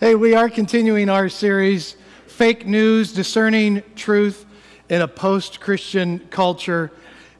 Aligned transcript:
hey, 0.00 0.14
we 0.14 0.34
are 0.34 0.48
continuing 0.48 1.10
our 1.10 1.28
series, 1.28 1.94
Fake 2.26 2.66
News 2.66 3.12
Discerning 3.12 3.82
Truth 3.96 4.46
in 4.88 5.02
a 5.02 5.06
Post 5.06 5.60
Christian 5.60 6.20
Culture. 6.30 6.90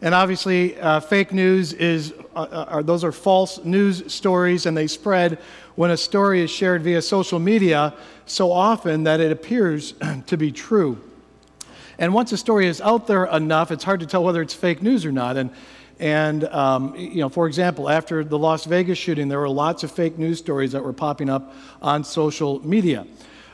And 0.03 0.15
obviously, 0.15 0.79
uh, 0.79 1.01
fake 1.01 1.33
news 1.33 1.73
is, 1.73 2.13
uh, 2.37 2.41
uh, 2.41 2.65
are, 2.69 2.83
those 2.83 3.03
are 3.03 3.13
false 3.13 3.65
news 3.65 4.13
stories, 4.13 4.67
and 4.67 4.77
they 4.77 4.89
spread 4.89 5.39
when 5.77 5.91
a 5.91 5.97
story 5.97 6.43
is 6.43 6.51
shared 6.51 6.83
via 6.83 7.01
social 7.01 7.39
media 7.39 7.95
so 8.27 8.53
often 8.53 9.05
that 9.05 9.21
it 9.21 9.33
appears 9.33 9.95
to 10.27 10.37
be 10.37 10.53
true. 10.53 10.99
And 11.99 12.13
once 12.13 12.31
a 12.33 12.37
story 12.37 12.67
is 12.67 12.83
out 12.83 13.07
there 13.07 13.25
enough, 13.25 13.71
it's 13.71 13.85
hard 13.85 14.01
to 14.01 14.07
tell 14.07 14.23
whether 14.23 14.43
it's 14.43 14.53
fake 14.53 14.83
news 14.83 15.07
or 15.07 15.13
not. 15.13 15.39
And 15.39 15.49
and, 16.01 16.45
um, 16.45 16.97
you 16.97 17.21
know, 17.21 17.29
for 17.29 17.47
example, 17.47 17.89
after 17.89 18.25
the 18.25 18.39
Las 18.39 18.65
Vegas 18.65 18.99
shooting, 18.99 19.29
there 19.29 19.39
were 19.39 19.51
lots 19.51 19.85
of 19.85 19.93
fake 19.93 20.19
news 20.19 20.39
stories 20.39 20.73
that 20.73 20.83
were 20.83 20.95
popping 20.95 21.29
up 21.29 21.55
on 21.83 22.03
social 22.05 22.67
media. 22.67 23.07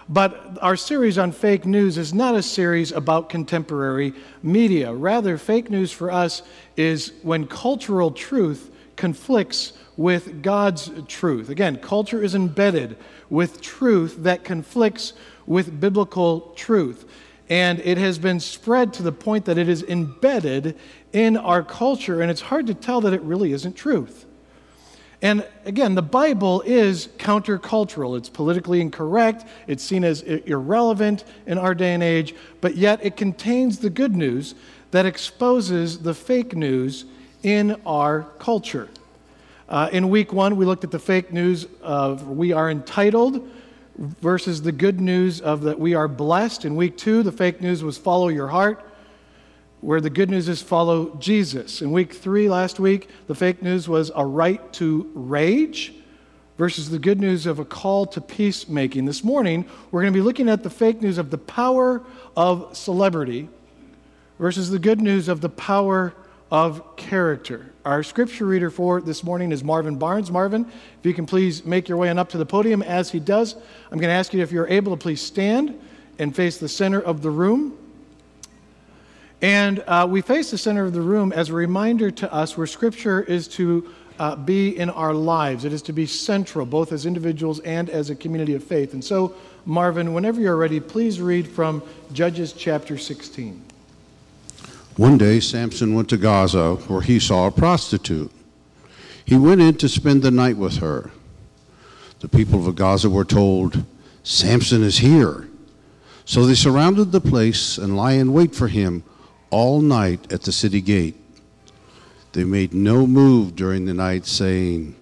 But 0.08 0.56
our 0.62 0.76
series 0.76 1.18
on 1.18 1.32
fake 1.32 1.66
news 1.66 1.98
is 1.98 2.14
not 2.14 2.36
a 2.36 2.42
series 2.42 2.92
about 2.92 3.28
contemporary 3.28 4.14
media. 4.44 4.92
Rather, 4.92 5.36
fake 5.36 5.68
news 5.68 5.90
for 5.90 6.12
us 6.12 6.42
is 6.76 7.12
when 7.22 7.48
cultural 7.48 8.12
truth 8.12 8.70
conflicts 8.94 9.72
with 9.96 10.42
God's 10.42 10.90
truth. 11.08 11.48
Again, 11.48 11.78
culture 11.78 12.22
is 12.22 12.36
embedded 12.36 12.96
with 13.28 13.60
truth 13.60 14.18
that 14.20 14.44
conflicts 14.44 15.14
with 15.46 15.80
biblical 15.80 16.52
truth. 16.54 17.04
And 17.48 17.78
it 17.80 17.98
has 17.98 18.18
been 18.18 18.40
spread 18.40 18.92
to 18.94 19.02
the 19.02 19.12
point 19.12 19.44
that 19.44 19.56
it 19.56 19.68
is 19.68 19.82
embedded 19.84 20.76
in 21.12 21.36
our 21.36 21.62
culture, 21.62 22.20
and 22.20 22.30
it's 22.30 22.40
hard 22.40 22.66
to 22.66 22.74
tell 22.74 23.00
that 23.02 23.12
it 23.12 23.22
really 23.22 23.52
isn't 23.52 23.74
truth. 23.74 24.26
And 25.22 25.46
again, 25.64 25.94
the 25.94 26.02
Bible 26.02 26.62
is 26.66 27.08
countercultural. 27.18 28.18
It's 28.18 28.28
politically 28.28 28.80
incorrect, 28.80 29.44
it's 29.66 29.82
seen 29.82 30.04
as 30.04 30.22
irrelevant 30.22 31.24
in 31.46 31.56
our 31.56 31.74
day 31.74 31.94
and 31.94 32.02
age, 32.02 32.34
but 32.60 32.76
yet 32.76 33.00
it 33.02 33.16
contains 33.16 33.78
the 33.78 33.90
good 33.90 34.14
news 34.14 34.54
that 34.90 35.06
exposes 35.06 36.00
the 36.00 36.14
fake 36.14 36.54
news 36.54 37.06
in 37.42 37.80
our 37.86 38.22
culture. 38.38 38.88
Uh, 39.68 39.88
in 39.90 40.10
week 40.10 40.32
one, 40.32 40.56
we 40.56 40.64
looked 40.64 40.84
at 40.84 40.90
the 40.90 40.98
fake 40.98 41.32
news 41.32 41.66
of 41.82 42.28
we 42.28 42.52
are 42.52 42.70
entitled 42.70 43.50
versus 43.98 44.62
the 44.62 44.72
good 44.72 45.00
news 45.00 45.40
of 45.40 45.62
that 45.62 45.78
we 45.78 45.94
are 45.94 46.08
blessed. 46.08 46.64
In 46.64 46.76
week 46.76 46.96
two, 46.96 47.22
the 47.22 47.32
fake 47.32 47.60
news 47.60 47.82
was 47.82 47.96
follow 47.96 48.28
your 48.28 48.48
heart, 48.48 48.84
where 49.80 50.00
the 50.00 50.10
good 50.10 50.30
news 50.30 50.48
is 50.48 50.62
follow 50.62 51.14
Jesus. 51.16 51.80
In 51.82 51.92
week 51.92 52.12
three, 52.12 52.48
last 52.48 52.78
week, 52.78 53.08
the 53.26 53.34
fake 53.34 53.62
news 53.62 53.88
was 53.88 54.10
a 54.14 54.24
right 54.24 54.72
to 54.74 55.10
rage 55.14 55.94
versus 56.58 56.90
the 56.90 56.98
good 56.98 57.20
news 57.20 57.46
of 57.46 57.58
a 57.58 57.64
call 57.64 58.06
to 58.06 58.20
peacemaking. 58.20 59.04
This 59.04 59.22
morning, 59.22 59.64
we're 59.90 60.02
going 60.02 60.12
to 60.12 60.18
be 60.18 60.24
looking 60.24 60.48
at 60.48 60.62
the 60.62 60.70
fake 60.70 61.02
news 61.02 61.18
of 61.18 61.30
the 61.30 61.38
power 61.38 62.02
of 62.36 62.76
celebrity 62.76 63.48
versus 64.38 64.70
the 64.70 64.78
good 64.78 65.00
news 65.00 65.28
of 65.28 65.40
the 65.40 65.48
power 65.48 66.14
of 66.50 66.96
character. 66.96 67.72
Our 67.84 68.02
scripture 68.02 68.46
reader 68.46 68.70
for 68.70 69.00
this 69.00 69.24
morning 69.24 69.52
is 69.52 69.64
Marvin 69.64 69.96
Barnes. 69.96 70.30
Marvin, 70.30 70.64
if 70.64 71.04
you 71.04 71.12
can 71.12 71.26
please 71.26 71.64
make 71.64 71.88
your 71.88 71.98
way 71.98 72.08
on 72.08 72.18
up 72.18 72.28
to 72.30 72.38
the 72.38 72.46
podium 72.46 72.82
as 72.82 73.10
he 73.10 73.18
does, 73.18 73.54
I'm 73.90 73.98
going 73.98 74.08
to 74.08 74.14
ask 74.14 74.32
you 74.32 74.42
if 74.42 74.52
you're 74.52 74.68
able 74.68 74.96
to 74.96 75.00
please 75.00 75.20
stand 75.20 75.78
and 76.18 76.34
face 76.34 76.58
the 76.58 76.68
center 76.68 77.00
of 77.00 77.22
the 77.22 77.30
room. 77.30 77.76
And 79.42 79.80
uh, 79.86 80.06
we 80.08 80.22
face 80.22 80.50
the 80.50 80.58
center 80.58 80.84
of 80.84 80.92
the 80.92 81.00
room 81.00 81.32
as 81.32 81.50
a 81.50 81.52
reminder 81.52 82.10
to 82.10 82.32
us 82.32 82.56
where 82.56 82.66
scripture 82.66 83.22
is 83.22 83.48
to 83.48 83.92
uh, 84.18 84.36
be 84.36 84.78
in 84.78 84.88
our 84.88 85.12
lives. 85.12 85.64
It 85.64 85.72
is 85.72 85.82
to 85.82 85.92
be 85.92 86.06
central, 86.06 86.64
both 86.64 86.92
as 86.92 87.06
individuals 87.06 87.60
and 87.60 87.90
as 87.90 88.08
a 88.08 88.14
community 88.14 88.54
of 88.54 88.64
faith. 88.64 88.94
And 88.94 89.04
so, 89.04 89.34
Marvin, 89.66 90.14
whenever 90.14 90.40
you're 90.40 90.56
ready, 90.56 90.80
please 90.80 91.20
read 91.20 91.46
from 91.46 91.82
Judges 92.12 92.52
chapter 92.54 92.96
16. 92.96 93.65
One 94.96 95.18
day, 95.18 95.40
Samson 95.40 95.94
went 95.94 96.08
to 96.08 96.16
Gaza 96.16 96.76
where 96.76 97.02
he 97.02 97.20
saw 97.20 97.46
a 97.46 97.52
prostitute. 97.52 98.32
He 99.26 99.36
went 99.36 99.60
in 99.60 99.74
to 99.76 99.90
spend 99.90 100.22
the 100.22 100.30
night 100.30 100.56
with 100.56 100.78
her. 100.78 101.10
The 102.20 102.28
people 102.28 102.66
of 102.66 102.76
Gaza 102.76 103.10
were 103.10 103.24
told, 103.24 103.84
Samson 104.22 104.82
is 104.82 104.98
here. 104.98 105.48
So 106.24 106.46
they 106.46 106.54
surrounded 106.54 107.12
the 107.12 107.20
place 107.20 107.76
and 107.76 107.94
lie 107.94 108.12
in 108.12 108.32
wait 108.32 108.54
for 108.54 108.68
him 108.68 109.04
all 109.50 109.82
night 109.82 110.32
at 110.32 110.42
the 110.42 110.52
city 110.52 110.80
gate. 110.80 111.16
They 112.32 112.44
made 112.44 112.72
no 112.72 113.06
move 113.06 113.54
during 113.54 113.84
the 113.84 113.94
night, 113.94 114.26
saying, 114.26 114.96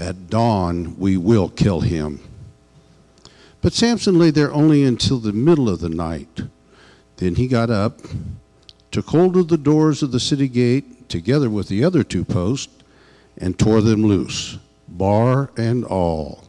At 0.00 0.30
dawn 0.30 0.98
we 0.98 1.16
will 1.16 1.48
kill 1.48 1.80
him. 1.80 2.20
But 3.60 3.72
Samson 3.72 4.18
lay 4.18 4.32
there 4.32 4.52
only 4.52 4.82
until 4.82 5.18
the 5.18 5.32
middle 5.32 5.68
of 5.68 5.78
the 5.78 5.88
night. 5.88 6.42
Then 7.16 7.36
he 7.36 7.46
got 7.46 7.70
up 7.70 8.00
took 8.92 9.08
hold 9.08 9.36
of 9.36 9.48
the 9.48 9.58
doors 9.58 10.02
of 10.02 10.12
the 10.12 10.20
city 10.20 10.46
gate 10.46 11.08
together 11.08 11.50
with 11.50 11.68
the 11.68 11.82
other 11.82 12.04
two 12.04 12.24
posts 12.24 12.72
and 13.38 13.58
tore 13.58 13.80
them 13.80 14.02
loose, 14.02 14.58
bar 14.86 15.50
and 15.56 15.84
all. 15.84 16.44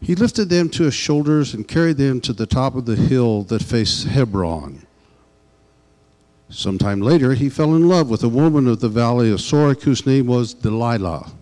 He 0.00 0.14
lifted 0.14 0.48
them 0.48 0.68
to 0.70 0.84
his 0.84 0.94
shoulders 0.94 1.52
and 1.52 1.66
carried 1.66 1.96
them 1.96 2.20
to 2.22 2.32
the 2.32 2.46
top 2.46 2.76
of 2.76 2.86
the 2.86 2.96
hill 2.96 3.42
that 3.44 3.62
faced 3.62 4.06
Hebron. 4.06 4.86
Sometime 6.50 7.00
later, 7.00 7.34
he 7.34 7.48
fell 7.48 7.74
in 7.74 7.88
love 7.88 8.08
with 8.08 8.22
a 8.22 8.28
woman 8.28 8.68
of 8.68 8.80
the 8.80 8.88
valley 8.88 9.32
of 9.32 9.40
Sorek 9.40 9.82
whose 9.82 10.06
name 10.06 10.26
was 10.26 10.54
Delilah. 10.54 11.32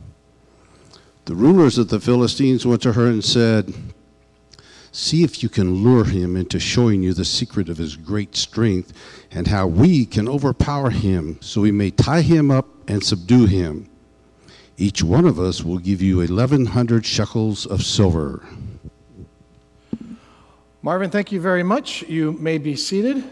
The 1.26 1.34
rulers 1.34 1.76
of 1.76 1.88
the 1.88 2.00
Philistines 2.00 2.64
went 2.64 2.82
to 2.82 2.94
her 2.94 3.06
and 3.06 3.22
said, 3.22 3.74
See 4.94 5.24
if 5.24 5.42
you 5.42 5.48
can 5.48 5.82
lure 5.82 6.04
him 6.04 6.36
into 6.36 6.60
showing 6.60 7.02
you 7.02 7.14
the 7.14 7.24
secret 7.24 7.70
of 7.70 7.78
his 7.78 7.96
great 7.96 8.36
strength 8.36 8.92
and 9.30 9.48
how 9.48 9.66
we 9.66 10.04
can 10.04 10.28
overpower 10.28 10.90
him 10.90 11.38
so 11.40 11.62
we 11.62 11.72
may 11.72 11.90
tie 11.90 12.20
him 12.20 12.50
up 12.50 12.68
and 12.86 13.02
subdue 13.02 13.46
him. 13.46 13.88
Each 14.76 15.02
one 15.02 15.24
of 15.24 15.40
us 15.40 15.64
will 15.64 15.78
give 15.78 16.02
you 16.02 16.18
1,100 16.18 17.06
shekels 17.06 17.64
of 17.64 17.82
silver. 17.82 18.44
Marvin, 20.82 21.10
thank 21.10 21.32
you 21.32 21.40
very 21.40 21.62
much. 21.62 22.02
You 22.02 22.32
may 22.32 22.58
be 22.58 22.76
seated. 22.76 23.24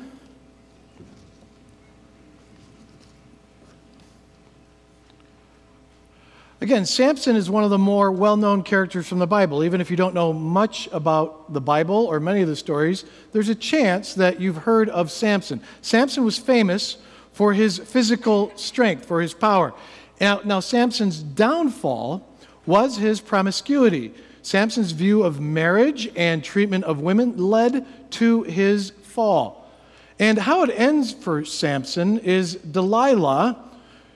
Again, 6.62 6.84
Samson 6.84 7.36
is 7.36 7.48
one 7.48 7.64
of 7.64 7.70
the 7.70 7.78
more 7.78 8.12
well 8.12 8.36
known 8.36 8.62
characters 8.62 9.08
from 9.08 9.18
the 9.18 9.26
Bible. 9.26 9.64
Even 9.64 9.80
if 9.80 9.90
you 9.90 9.96
don't 9.96 10.14
know 10.14 10.30
much 10.32 10.90
about 10.92 11.54
the 11.54 11.60
Bible 11.60 12.04
or 12.04 12.20
many 12.20 12.42
of 12.42 12.48
the 12.48 12.56
stories, 12.56 13.04
there's 13.32 13.48
a 13.48 13.54
chance 13.54 14.12
that 14.14 14.42
you've 14.42 14.58
heard 14.58 14.90
of 14.90 15.10
Samson. 15.10 15.62
Samson 15.80 16.22
was 16.22 16.36
famous 16.36 16.98
for 17.32 17.54
his 17.54 17.78
physical 17.78 18.52
strength, 18.56 19.06
for 19.06 19.22
his 19.22 19.32
power. 19.32 19.72
Now, 20.20 20.42
now 20.44 20.60
Samson's 20.60 21.22
downfall 21.22 22.28
was 22.66 22.98
his 22.98 23.22
promiscuity. 23.22 24.12
Samson's 24.42 24.92
view 24.92 25.22
of 25.22 25.40
marriage 25.40 26.10
and 26.14 26.44
treatment 26.44 26.84
of 26.84 27.00
women 27.00 27.38
led 27.38 27.86
to 28.12 28.42
his 28.42 28.90
fall. 29.02 29.70
And 30.18 30.36
how 30.38 30.62
it 30.64 30.78
ends 30.78 31.14
for 31.14 31.42
Samson 31.46 32.18
is 32.18 32.56
Delilah 32.56 33.69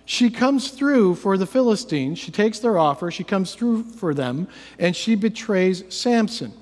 she 0.06 0.30
comes 0.30 0.70
through 0.70 1.14
for 1.16 1.38
the 1.38 1.46
Philistines. 1.46 2.18
She 2.18 2.30
takes 2.30 2.58
their 2.58 2.78
offer, 2.78 3.10
she 3.10 3.24
comes 3.24 3.54
through 3.54 3.84
for 3.84 4.12
them, 4.12 4.48
and 4.78 4.94
she 4.94 5.14
betrays 5.14 5.84
Samson. 5.88 6.52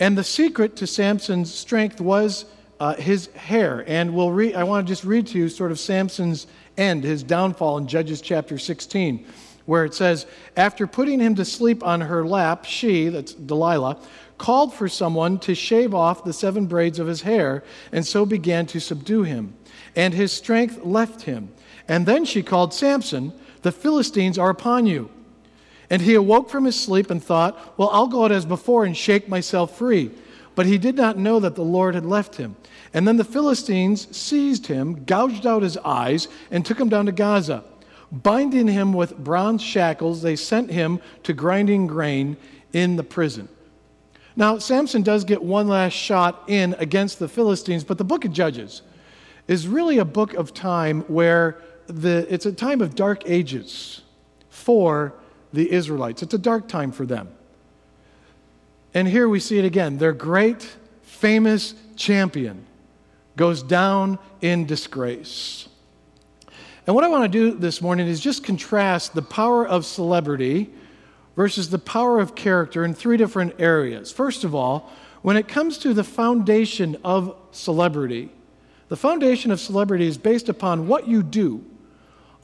And 0.00 0.16
the 0.16 0.24
secret 0.24 0.76
to 0.76 0.86
Samson's 0.86 1.52
strength 1.52 2.00
was 2.00 2.46
uh, 2.80 2.94
his 2.94 3.28
hair. 3.34 3.84
And 3.86 4.14
we'll 4.14 4.32
read, 4.32 4.54
I 4.54 4.64
want 4.64 4.86
to 4.86 4.92
just 4.92 5.04
read 5.04 5.26
to 5.28 5.38
you 5.38 5.48
sort 5.48 5.70
of 5.70 5.78
Samson's 5.78 6.46
end, 6.76 7.04
his 7.04 7.22
downfall 7.22 7.78
in 7.78 7.86
Judges 7.86 8.20
chapter 8.20 8.58
16, 8.58 9.26
where 9.66 9.84
it 9.84 9.94
says, 9.94 10.26
After 10.56 10.86
putting 10.86 11.20
him 11.20 11.34
to 11.36 11.44
sleep 11.44 11.84
on 11.84 12.00
her 12.00 12.26
lap, 12.26 12.64
she, 12.64 13.10
that's 13.10 13.34
Delilah, 13.34 13.98
called 14.38 14.74
for 14.74 14.88
someone 14.88 15.38
to 15.40 15.54
shave 15.54 15.94
off 15.94 16.24
the 16.24 16.32
seven 16.32 16.66
braids 16.66 16.98
of 16.98 17.06
his 17.06 17.22
hair, 17.22 17.62
and 17.92 18.04
so 18.04 18.26
began 18.26 18.66
to 18.66 18.80
subdue 18.80 19.22
him. 19.22 19.54
And 19.94 20.14
his 20.14 20.32
strength 20.32 20.80
left 20.82 21.22
him 21.22 21.52
and 21.92 22.06
then 22.06 22.24
she 22.24 22.42
called 22.42 22.72
Samson, 22.72 23.34
The 23.60 23.70
Philistines 23.70 24.38
are 24.38 24.48
upon 24.48 24.86
you. 24.86 25.10
And 25.90 26.00
he 26.00 26.14
awoke 26.14 26.48
from 26.48 26.64
his 26.64 26.80
sleep 26.80 27.10
and 27.10 27.22
thought, 27.22 27.78
Well, 27.78 27.90
I'll 27.92 28.06
go 28.06 28.24
out 28.24 28.32
as 28.32 28.46
before 28.46 28.86
and 28.86 28.96
shake 28.96 29.28
myself 29.28 29.76
free. 29.76 30.10
But 30.54 30.64
he 30.64 30.78
did 30.78 30.94
not 30.94 31.18
know 31.18 31.38
that 31.40 31.54
the 31.54 31.62
Lord 31.62 31.94
had 31.94 32.06
left 32.06 32.36
him. 32.36 32.56
And 32.94 33.06
then 33.06 33.18
the 33.18 33.24
Philistines 33.24 34.08
seized 34.16 34.68
him, 34.68 35.04
gouged 35.04 35.46
out 35.46 35.62
his 35.62 35.76
eyes, 35.76 36.28
and 36.50 36.64
took 36.64 36.80
him 36.80 36.88
down 36.88 37.04
to 37.04 37.12
Gaza. 37.12 37.62
Binding 38.10 38.68
him 38.68 38.94
with 38.94 39.18
bronze 39.18 39.60
shackles, 39.60 40.22
they 40.22 40.34
sent 40.34 40.70
him 40.70 40.98
to 41.24 41.34
grinding 41.34 41.88
grain 41.88 42.38
in 42.72 42.96
the 42.96 43.04
prison. 43.04 43.50
Now, 44.34 44.56
Samson 44.56 45.02
does 45.02 45.24
get 45.24 45.42
one 45.42 45.68
last 45.68 45.92
shot 45.92 46.44
in 46.46 46.74
against 46.78 47.18
the 47.18 47.28
Philistines, 47.28 47.84
but 47.84 47.98
the 47.98 48.04
book 48.04 48.24
of 48.24 48.32
Judges 48.32 48.80
is 49.46 49.68
really 49.68 49.98
a 49.98 50.06
book 50.06 50.32
of 50.32 50.54
time 50.54 51.02
where 51.02 51.60
the, 51.86 52.26
it's 52.32 52.46
a 52.46 52.52
time 52.52 52.80
of 52.80 52.94
dark 52.94 53.22
ages 53.26 54.02
for 54.48 55.14
the 55.52 55.70
Israelites. 55.70 56.22
It's 56.22 56.34
a 56.34 56.38
dark 56.38 56.68
time 56.68 56.92
for 56.92 57.06
them. 57.06 57.28
And 58.94 59.08
here 59.08 59.28
we 59.28 59.40
see 59.40 59.58
it 59.58 59.64
again. 59.64 59.98
Their 59.98 60.12
great, 60.12 60.76
famous 61.02 61.74
champion 61.96 62.66
goes 63.36 63.62
down 63.62 64.18
in 64.40 64.66
disgrace. 64.66 65.68
And 66.86 66.94
what 66.94 67.04
I 67.04 67.08
want 67.08 67.24
to 67.24 67.28
do 67.28 67.56
this 67.56 67.80
morning 67.80 68.06
is 68.06 68.20
just 68.20 68.44
contrast 68.44 69.14
the 69.14 69.22
power 69.22 69.66
of 69.66 69.86
celebrity 69.86 70.70
versus 71.36 71.70
the 71.70 71.78
power 71.78 72.20
of 72.20 72.34
character 72.34 72.84
in 72.84 72.92
three 72.92 73.16
different 73.16 73.54
areas. 73.58 74.12
First 74.12 74.44
of 74.44 74.54
all, 74.54 74.90
when 75.22 75.36
it 75.36 75.48
comes 75.48 75.78
to 75.78 75.94
the 75.94 76.04
foundation 76.04 76.96
of 77.04 77.36
celebrity, 77.52 78.30
the 78.88 78.96
foundation 78.96 79.50
of 79.50 79.60
celebrity 79.60 80.06
is 80.06 80.18
based 80.18 80.48
upon 80.48 80.88
what 80.88 81.08
you 81.08 81.22
do 81.22 81.64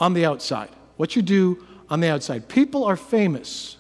on 0.00 0.14
the 0.14 0.24
outside. 0.24 0.70
What 0.96 1.16
you 1.16 1.22
do 1.22 1.64
on 1.90 2.00
the 2.00 2.08
outside. 2.08 2.48
People 2.48 2.84
are 2.84 2.96
famous 2.96 3.76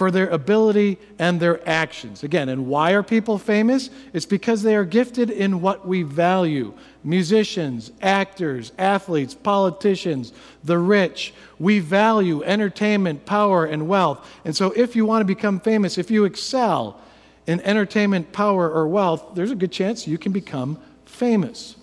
for 0.00 0.10
their 0.10 0.28
ability 0.28 0.96
and 1.18 1.38
their 1.38 1.68
actions. 1.68 2.22
Again, 2.22 2.48
and 2.48 2.66
why 2.66 2.92
are 2.92 3.02
people 3.02 3.36
famous? 3.36 3.90
It's 4.14 4.24
because 4.24 4.62
they 4.62 4.74
are 4.74 4.84
gifted 4.86 5.28
in 5.28 5.60
what 5.60 5.86
we 5.86 6.04
value 6.04 6.72
musicians, 7.04 7.92
actors, 8.00 8.72
athletes, 8.78 9.34
politicians, 9.34 10.32
the 10.64 10.78
rich. 10.78 11.34
We 11.58 11.80
value 11.80 12.42
entertainment, 12.44 13.26
power, 13.26 13.66
and 13.66 13.88
wealth. 13.88 14.26
And 14.46 14.56
so, 14.56 14.72
if 14.72 14.96
you 14.96 15.04
want 15.04 15.20
to 15.20 15.26
become 15.26 15.60
famous, 15.60 15.98
if 15.98 16.10
you 16.10 16.24
excel 16.24 16.98
in 17.46 17.60
entertainment, 17.60 18.32
power, 18.32 18.70
or 18.70 18.88
wealth, 18.88 19.34
there's 19.34 19.50
a 19.50 19.56
good 19.56 19.72
chance 19.72 20.06
you 20.06 20.16
can 20.16 20.32
become 20.32 20.78
famous. 21.04 21.76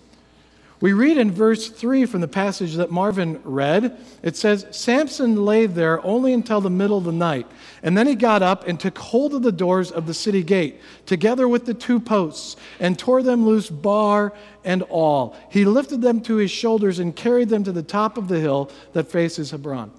We 0.79 0.93
read 0.93 1.17
in 1.17 1.31
verse 1.31 1.69
3 1.69 2.05
from 2.05 2.21
the 2.21 2.27
passage 2.27 2.75
that 2.75 2.91
Marvin 2.91 3.41
read, 3.43 3.97
it 4.21 4.35
says, 4.35 4.67
Samson 4.69 5.43
lay 5.43 5.65
there 5.65 6.05
only 6.05 6.33
until 6.33 6.61
the 6.61 6.69
middle 6.69 6.99
of 6.99 7.03
the 7.03 7.11
night, 7.11 7.47
and 7.81 7.97
then 7.97 8.05
he 8.05 8.13
got 8.13 8.43
up 8.43 8.67
and 8.67 8.79
took 8.79 8.95
hold 8.99 9.33
of 9.33 9.41
the 9.41 9.51
doors 9.51 9.91
of 9.91 10.05
the 10.05 10.13
city 10.13 10.43
gate, 10.43 10.79
together 11.07 11.47
with 11.47 11.65
the 11.65 11.73
two 11.73 11.99
posts, 11.99 12.57
and 12.79 12.97
tore 12.99 13.23
them 13.23 13.43
loose, 13.43 13.71
bar 13.71 14.33
and 14.63 14.83
all. 14.83 15.35
He 15.49 15.65
lifted 15.65 16.03
them 16.03 16.21
to 16.21 16.35
his 16.35 16.51
shoulders 16.51 16.99
and 16.99 17.15
carried 17.15 17.49
them 17.49 17.63
to 17.63 17.71
the 17.71 17.81
top 17.81 18.15
of 18.15 18.27
the 18.27 18.39
hill 18.39 18.69
that 18.93 19.09
faces 19.09 19.49
Hebron. 19.49 19.91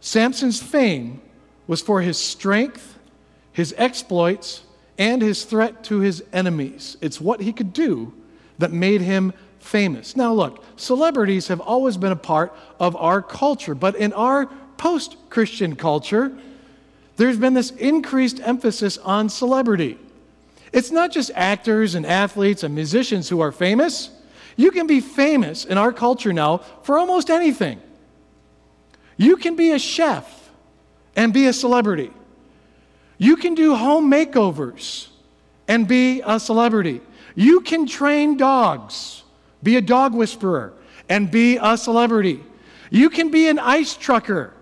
Samson's 0.00 0.60
fame 0.60 1.20
was 1.68 1.82
for 1.82 2.00
his 2.00 2.18
strength, 2.18 2.98
his 3.52 3.72
exploits, 3.78 4.62
and 4.96 5.22
his 5.22 5.44
threat 5.44 5.84
to 5.84 6.00
his 6.00 6.24
enemies. 6.32 6.96
It's 7.00 7.20
what 7.20 7.40
he 7.40 7.52
could 7.52 7.72
do 7.72 8.12
that 8.58 8.72
made 8.72 9.00
him 9.00 9.32
famous. 9.68 10.16
Now, 10.16 10.32
look, 10.32 10.64
celebrities 10.76 11.48
have 11.48 11.60
always 11.60 11.96
been 11.96 12.12
a 12.12 12.16
part 12.16 12.56
of 12.80 12.96
our 12.96 13.20
culture, 13.20 13.74
but 13.74 13.94
in 13.96 14.12
our 14.14 14.46
post 14.78 15.16
Christian 15.28 15.76
culture, 15.76 16.36
there's 17.16 17.36
been 17.36 17.54
this 17.54 17.70
increased 17.72 18.40
emphasis 18.40 18.96
on 18.98 19.28
celebrity. 19.28 19.98
It's 20.72 20.90
not 20.90 21.12
just 21.12 21.30
actors 21.34 21.94
and 21.94 22.06
athletes 22.06 22.62
and 22.62 22.74
musicians 22.74 23.28
who 23.28 23.40
are 23.40 23.52
famous. 23.52 24.10
You 24.56 24.70
can 24.70 24.86
be 24.86 25.00
famous 25.00 25.64
in 25.64 25.76
our 25.78 25.92
culture 25.92 26.32
now 26.32 26.58
for 26.82 26.98
almost 26.98 27.28
anything. 27.28 27.80
You 29.16 29.36
can 29.36 29.54
be 29.54 29.72
a 29.72 29.78
chef 29.78 30.50
and 31.14 31.32
be 31.32 31.46
a 31.46 31.52
celebrity. 31.52 32.10
You 33.18 33.36
can 33.36 33.54
do 33.54 33.74
home 33.74 34.10
makeovers 34.10 35.08
and 35.66 35.86
be 35.86 36.22
a 36.24 36.40
celebrity. 36.40 37.00
You 37.34 37.60
can 37.60 37.86
train 37.86 38.36
dogs 38.36 39.17
be 39.62 39.76
a 39.76 39.80
dog 39.80 40.14
whisperer 40.14 40.72
and 41.08 41.30
be 41.30 41.58
a 41.60 41.76
celebrity. 41.76 42.42
You 42.90 43.10
can 43.10 43.30
be 43.30 43.48
an 43.48 43.58
ice 43.58 43.96
trucker 43.96 44.52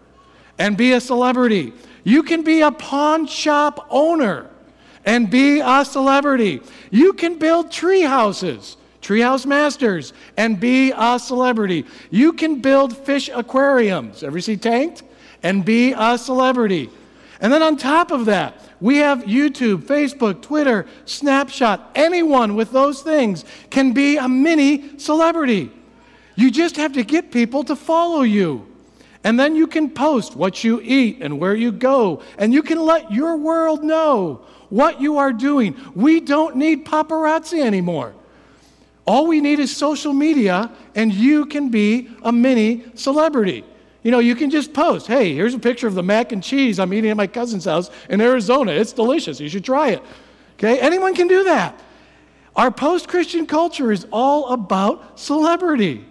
and 0.59 0.77
be 0.77 0.93
a 0.93 1.01
celebrity. 1.01 1.73
You 2.05 2.23
can 2.23 2.43
be 2.43 2.61
a 2.61 2.71
pawn 2.71 3.27
shop 3.27 3.87
owner 3.91 4.49
and 5.05 5.31
be 5.31 5.61
a 5.61 5.85
celebrity. 5.85 6.61
You 6.91 7.13
can 7.13 7.39
build 7.39 7.71
tree 7.71 8.03
houses, 8.03 8.77
treehouse 9.03 9.47
masters, 9.47 10.13
and 10.37 10.59
be 10.59 10.93
a 10.97 11.19
celebrity. 11.19 11.87
You 12.11 12.33
can 12.33 12.61
build 12.61 12.97
fish 12.97 13.31
aquariums. 13.33 14.23
Ever 14.23 14.41
see 14.41 14.57
Tanked? 14.57 15.03
And 15.43 15.65
be 15.65 15.93
a 15.97 16.19
celebrity. 16.19 16.91
And 17.41 17.53
then 17.53 17.63
on 17.63 17.77
top 17.77 18.11
of 18.11 18.27
that, 18.27 18.61
we 18.81 18.97
have 18.99 19.25
YouTube, 19.25 19.83
Facebook, 19.83 20.43
Twitter, 20.43 20.87
Snapchat. 21.05 21.81
Anyone 21.95 22.55
with 22.55 22.73
those 22.73 23.03
things 23.03 23.45
can 23.71 23.93
be 23.93 24.17
a 24.17 24.29
mini 24.29 24.99
celebrity. 24.99 25.71
You 26.35 26.51
just 26.51 26.77
have 26.77 26.93
to 26.95 27.03
get 27.03 27.31
people 27.31 27.65
to 27.65 27.77
follow 27.77 28.23
you. 28.23 28.67
And 29.25 29.41
then 29.41 29.57
you 29.57 29.67
can 29.67 29.91
post 29.91 30.37
what 30.37 30.63
you 30.63 30.81
eat 30.83 31.19
and 31.21 31.39
where 31.39 31.55
you 31.55 31.73
go. 31.73 32.23
And 32.39 32.55
you 32.55 32.63
can 32.63 32.81
let 32.81 33.11
your 33.11 33.37
world 33.37 33.83
know 33.83 34.45
what 34.69 35.01
you 35.01 35.19
are 35.19 35.33
doing. 35.33 35.77
We 35.95 36.21
don't 36.21 36.57
need 36.57 36.87
paparazzi 36.87 37.61
anymore. 37.61 38.15
All 39.07 39.27
we 39.27 39.41
need 39.41 39.61
is 39.61 39.75
social 39.75 40.13
media, 40.13 40.71
and 40.95 41.13
you 41.13 41.47
can 41.47 41.69
be 41.69 42.11
a 42.23 42.33
mini 42.33 42.85
celebrity. 42.95 43.65
You 44.07 44.13
know, 44.13 44.21
you 44.21 44.37
can 44.37 44.51
just 44.51 44.73
post, 44.73 45.09
hey, 45.09 45.35
here's 45.35 45.53
a 45.53 45.59
picture 45.59 45.89
of 45.89 45.97
the 45.97 46.03
mac 46.05 46.31
and 46.31 46.41
cheese 46.41 46.79
I'm 46.79 46.95
eating 46.95 47.11
at 47.11 47.17
my 47.17 47.27
cousin's 47.27 47.65
house 47.65 47.91
in 48.09 48.21
Arizona. 48.21 48.71
It's 48.71 48.93
delicious. 48.93 49.41
You 49.41 49.49
should 49.49 49.65
try 49.65 49.89
it. 49.89 50.03
Okay? 50.53 50.79
Anyone 50.79 51.13
can 51.13 51.27
do 51.27 51.43
that. 51.43 51.83
Our 52.55 52.71
post 52.71 53.09
Christian 53.09 53.47
culture 53.47 53.91
is 53.91 54.07
all 54.13 54.53
about 54.53 55.19
celebrity. 55.19 56.07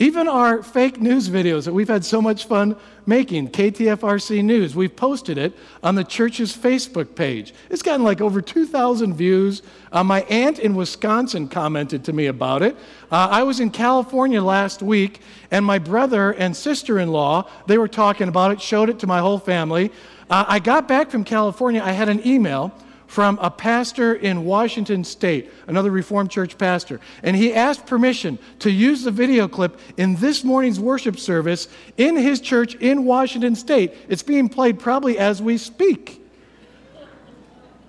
Even 0.00 0.26
our 0.26 0.60
fake 0.60 1.00
news 1.00 1.28
videos 1.28 1.66
that 1.66 1.72
we've 1.72 1.88
had 1.88 2.04
so 2.04 2.20
much 2.20 2.46
fun 2.46 2.74
making, 3.06 3.48
KTFRC 3.50 4.42
News, 4.42 4.74
we've 4.74 4.96
posted 4.96 5.38
it 5.38 5.52
on 5.84 5.94
the 5.94 6.02
church's 6.02 6.56
Facebook 6.56 7.14
page. 7.14 7.54
It's 7.70 7.82
gotten 7.82 8.02
like 8.02 8.20
over 8.20 8.42
2,000 8.42 9.14
views. 9.14 9.62
Uh, 9.92 10.02
my 10.02 10.22
aunt 10.22 10.58
in 10.58 10.74
Wisconsin 10.74 11.46
commented 11.46 12.04
to 12.06 12.12
me 12.12 12.26
about 12.26 12.62
it. 12.62 12.74
Uh, 13.12 13.28
I 13.30 13.44
was 13.44 13.60
in 13.60 13.70
California 13.70 14.42
last 14.42 14.82
week, 14.82 15.20
and 15.52 15.64
my 15.64 15.78
brother 15.78 16.32
and 16.32 16.56
sister 16.56 16.98
in 16.98 17.12
law, 17.12 17.48
they 17.68 17.78
were 17.78 17.86
talking 17.86 18.26
about 18.26 18.50
it, 18.50 18.60
showed 18.60 18.90
it 18.90 18.98
to 18.98 19.06
my 19.06 19.20
whole 19.20 19.38
family. 19.38 19.92
Uh, 20.28 20.44
I 20.48 20.58
got 20.58 20.88
back 20.88 21.08
from 21.08 21.22
California, 21.22 21.80
I 21.80 21.92
had 21.92 22.08
an 22.08 22.26
email 22.26 22.74
from 23.14 23.38
a 23.40 23.48
pastor 23.48 24.16
in 24.16 24.44
Washington 24.44 25.04
State, 25.04 25.48
another 25.68 25.92
Reformed 25.92 26.32
Church 26.32 26.58
pastor. 26.58 26.98
And 27.22 27.36
he 27.36 27.54
asked 27.54 27.86
permission 27.86 28.40
to 28.58 28.72
use 28.72 29.04
the 29.04 29.12
video 29.12 29.46
clip 29.46 29.78
in 29.96 30.16
this 30.16 30.42
morning's 30.42 30.80
worship 30.80 31.16
service 31.16 31.68
in 31.96 32.16
his 32.16 32.40
church 32.40 32.74
in 32.74 33.04
Washington 33.04 33.54
State. 33.54 33.94
It's 34.08 34.24
being 34.24 34.48
played 34.48 34.80
probably 34.80 35.16
as 35.16 35.40
we 35.40 35.58
speak. 35.58 36.28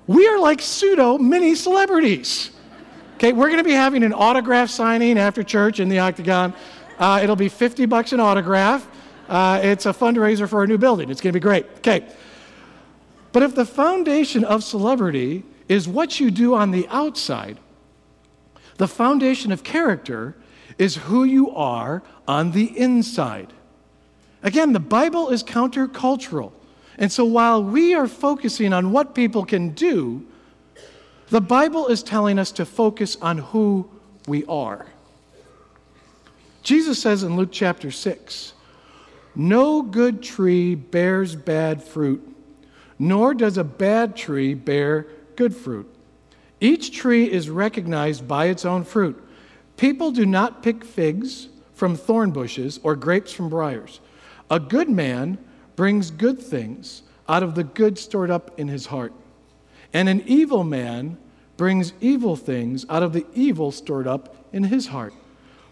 We 0.06 0.28
are 0.28 0.38
like 0.38 0.62
pseudo 0.62 1.18
mini 1.18 1.56
celebrities. 1.56 2.52
Okay, 3.16 3.34
we're 3.34 3.48
going 3.48 3.58
to 3.58 3.64
be 3.64 3.72
having 3.72 4.04
an 4.04 4.14
autograph 4.14 4.70
signing 4.70 5.18
after 5.18 5.42
church 5.42 5.80
in 5.80 5.90
the 5.90 5.98
Octagon. 5.98 6.54
Uh, 7.00 7.22
it'll 7.24 7.36
be 7.36 7.50
50 7.50 7.88
bucks 7.88 8.14
an 8.14 8.20
autograph. 8.20 8.88
Uh, 9.28 9.60
it's 9.64 9.88
a 9.88 9.92
fundraiser 9.92 10.48
for 10.48 10.64
a 10.64 10.68
new 10.68 10.78
building. 10.78 11.10
It's 11.10 11.20
going 11.20 11.34
to 11.34 11.40
be 11.40 11.42
great. 11.42 11.66
Okay. 11.78 12.06
But 13.36 13.44
if 13.44 13.54
the 13.54 13.66
foundation 13.66 14.46
of 14.46 14.64
celebrity 14.64 15.44
is 15.68 15.90
what 15.90 16.22
you 16.22 16.32
do 16.32 16.56
on 16.56 16.72
the 16.72 16.88
outside, 16.88 17.60
the 18.78 18.88
foundation 18.88 19.52
of 19.52 19.62
character 19.62 20.38
is 20.78 20.96
who 20.96 21.26
you 21.26 21.52
are 21.54 22.02
on 22.30 22.54
the 22.54 22.68
inside. 22.80 23.52
Again, 24.42 24.72
the 24.72 24.80
Bible 24.80 25.32
is 25.32 25.44
countercultural. 25.44 26.54
And 26.98 27.12
so 27.12 27.26
while 27.26 27.62
we 27.62 27.94
are 27.94 28.08
focusing 28.08 28.72
on 28.72 28.94
what 28.94 29.14
people 29.14 29.44
can 29.44 29.72
do, 29.72 30.26
the 31.28 31.42
Bible 31.42 31.88
is 31.88 32.04
telling 32.04 32.40
us 32.40 32.54
to 32.54 32.66
focus 32.66 33.18
on 33.22 33.40
who 33.40 33.90
we 34.30 34.46
are. 34.46 34.86
Jesus 36.64 37.02
says 37.02 37.22
in 37.22 37.36
Luke 37.36 37.52
chapter 37.52 37.92
6 37.92 38.54
No 39.36 39.82
good 39.82 40.24
tree 40.24 40.74
bears 40.74 41.36
bad 41.36 41.84
fruit 41.84 42.32
nor 42.98 43.34
does 43.34 43.58
a 43.58 43.64
bad 43.64 44.16
tree 44.16 44.54
bear 44.54 45.08
good 45.36 45.56
fruit. 45.56 45.92
Each 46.62 46.92
tree 46.92 47.30
is 47.30 47.50
recognized 47.50 48.28
by 48.28 48.46
its 48.46 48.66
own 48.66 48.84
fruit. 48.84 49.22
People 49.78 50.12
do 50.12 50.26
not 50.26 50.64
pick 50.64 50.86
figs 50.86 51.50
from 51.74 51.96
thorn 51.96 52.32
bushes 52.32 52.80
or 52.84 52.96
grapes 52.96 53.34
from 53.34 53.50
briars. 53.50 54.00
A 54.50 54.60
good 54.60 54.90
man 54.90 55.38
brings 55.76 56.12
good 56.12 56.40
things 56.40 57.04
out 57.28 57.44
of 57.44 57.56
the 57.56 57.64
good 57.64 57.98
stored 57.98 58.32
up 58.32 58.58
in 58.60 58.68
his 58.68 58.86
heart, 58.86 59.14
and 59.94 60.08
an 60.08 60.24
evil 60.26 60.64
man 60.64 61.18
brings 61.58 61.94
evil 62.00 62.36
things 62.36 62.86
out 62.90 63.04
of 63.04 63.14
the 63.14 63.26
evil 63.34 63.72
stored 63.72 64.08
up 64.08 64.36
in 64.54 64.64
his 64.66 64.88
heart. 64.88 65.14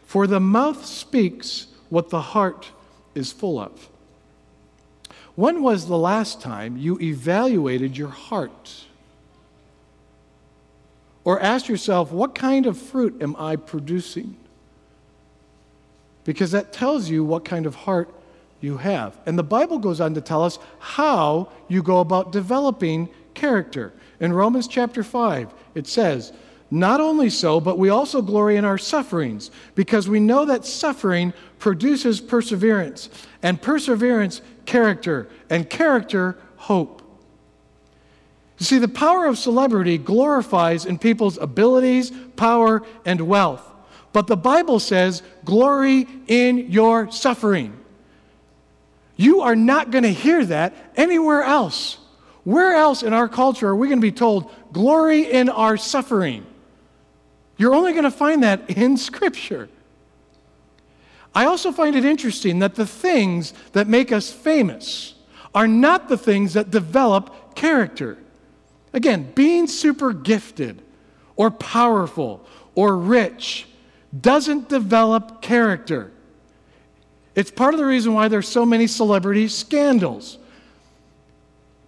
For 0.05 0.27
the 0.27 0.39
mouth 0.39 0.85
speaks 0.85 1.67
what 1.89 2.09
the 2.09 2.21
heart 2.21 2.71
is 3.15 3.31
full 3.31 3.59
of. 3.59 3.89
When 5.35 5.63
was 5.63 5.87
the 5.87 5.97
last 5.97 6.41
time 6.41 6.77
you 6.77 6.99
evaluated 6.99 7.97
your 7.97 8.09
heart? 8.09 8.85
Or 11.23 11.39
asked 11.39 11.69
yourself, 11.69 12.11
what 12.11 12.35
kind 12.35 12.65
of 12.65 12.77
fruit 12.77 13.21
am 13.21 13.35
I 13.37 13.55
producing? 13.55 14.35
Because 16.23 16.51
that 16.51 16.73
tells 16.73 17.09
you 17.09 17.23
what 17.23 17.45
kind 17.45 17.65
of 17.65 17.75
heart 17.75 18.13
you 18.61 18.77
have. 18.77 19.17
And 19.25 19.37
the 19.37 19.43
Bible 19.43 19.79
goes 19.79 19.99
on 19.99 20.13
to 20.13 20.21
tell 20.21 20.43
us 20.43 20.59
how 20.79 21.49
you 21.67 21.81
go 21.81 21.99
about 21.99 22.31
developing 22.31 23.09
character. 23.33 23.93
In 24.19 24.33
Romans 24.33 24.67
chapter 24.67 25.03
5, 25.03 25.53
it 25.75 25.87
says, 25.87 26.31
Not 26.73 26.99
only 26.99 27.29
so, 27.29 27.59
but 27.59 27.77
we 27.77 27.89
also 27.89 28.23
glory 28.23 28.57
in 28.57 28.65
our 28.65 28.79
sufferings, 28.79 29.51
because 29.75 30.09
we 30.09 30.19
know 30.19 30.43
that 30.45 30.65
suffering 30.65 31.31
produces 31.59 32.19
perseverance, 32.19 33.09
and 33.43 33.61
perseverance, 33.61 34.41
character, 34.65 35.29
and 35.51 35.69
character, 35.69 36.35
hope. 36.55 37.03
You 38.57 38.65
see, 38.65 38.79
the 38.79 38.87
power 38.87 39.27
of 39.27 39.37
celebrity 39.37 39.99
glorifies 39.99 40.87
in 40.87 40.97
people's 40.97 41.37
abilities, 41.37 42.11
power, 42.37 42.81
and 43.05 43.21
wealth. 43.21 43.63
But 44.11 44.25
the 44.25 44.35
Bible 44.35 44.79
says, 44.79 45.21
glory 45.45 46.07
in 46.25 46.71
your 46.71 47.11
suffering. 47.11 47.77
You 49.15 49.41
are 49.41 49.55
not 49.55 49.91
going 49.91 50.05
to 50.05 50.11
hear 50.11 50.43
that 50.43 50.73
anywhere 50.95 51.43
else. 51.43 51.99
Where 52.45 52.73
else 52.73 53.03
in 53.03 53.13
our 53.13 53.29
culture 53.29 53.67
are 53.67 53.75
we 53.75 53.89
going 53.89 53.99
to 53.99 54.07
be 54.07 54.11
told, 54.11 54.51
glory 54.71 55.31
in 55.31 55.49
our 55.49 55.77
suffering? 55.77 56.47
You're 57.57 57.73
only 57.73 57.91
going 57.91 58.03
to 58.03 58.11
find 58.11 58.43
that 58.43 58.69
in 58.77 58.97
Scripture. 58.97 59.69
I 61.35 61.45
also 61.45 61.71
find 61.71 61.95
it 61.95 62.05
interesting 62.05 62.59
that 62.59 62.75
the 62.75 62.85
things 62.85 63.53
that 63.71 63.87
make 63.87 64.11
us 64.11 64.31
famous 64.31 65.15
are 65.55 65.67
not 65.67 66.07
the 66.07 66.17
things 66.17 66.53
that 66.53 66.71
develop 66.71 67.55
character. 67.55 68.17
Again, 68.93 69.31
being 69.33 69.67
super 69.67 70.13
gifted 70.13 70.81
or 71.35 71.49
powerful 71.49 72.45
or 72.75 72.97
rich 72.97 73.67
doesn't 74.19 74.69
develop 74.69 75.41
character. 75.41 76.11
It's 77.35 77.49
part 77.49 77.73
of 77.73 77.79
the 77.79 77.85
reason 77.85 78.13
why 78.13 78.27
there's 78.27 78.47
so 78.47 78.65
many 78.65 78.85
celebrity 78.85 79.47
scandals. 79.47 80.37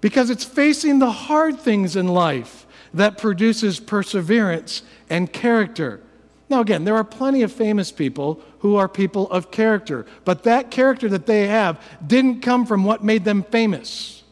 Because 0.02 0.30
it's 0.32 0.44
facing 0.44 1.00
the 1.00 1.12
hard 1.12 1.60
things 1.60 1.96
in 1.96 2.08
life 2.08 2.65
that 2.96 3.18
produces 3.18 3.80
perseverance 3.80 4.82
and 5.10 5.32
character. 5.32 6.02
Now, 6.50 6.62
again, 6.62 6.86
there 6.86 6.96
are 6.96 7.04
plenty 7.04 7.42
of 7.42 7.52
famous 7.52 7.92
people 7.92 8.42
who 8.60 8.76
are 8.78 8.88
people 8.88 9.30
of 9.32 9.52
character, 9.52 10.06
but 10.24 10.44
that 10.44 10.72
character 10.72 11.10
that 11.10 11.26
they 11.26 11.48
have 11.48 11.82
didn't 12.06 12.42
come 12.42 12.66
from 12.66 12.84
what 12.84 13.04
made 13.04 13.26
them 13.26 13.44
famous. 13.44 14.24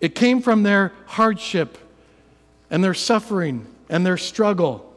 It 0.00 0.14
came 0.14 0.40
from 0.40 0.62
their 0.62 0.92
hardship 1.06 1.78
and 2.70 2.82
their 2.82 2.94
suffering 2.94 3.66
and 3.88 4.04
their 4.04 4.16
struggle. 4.16 4.92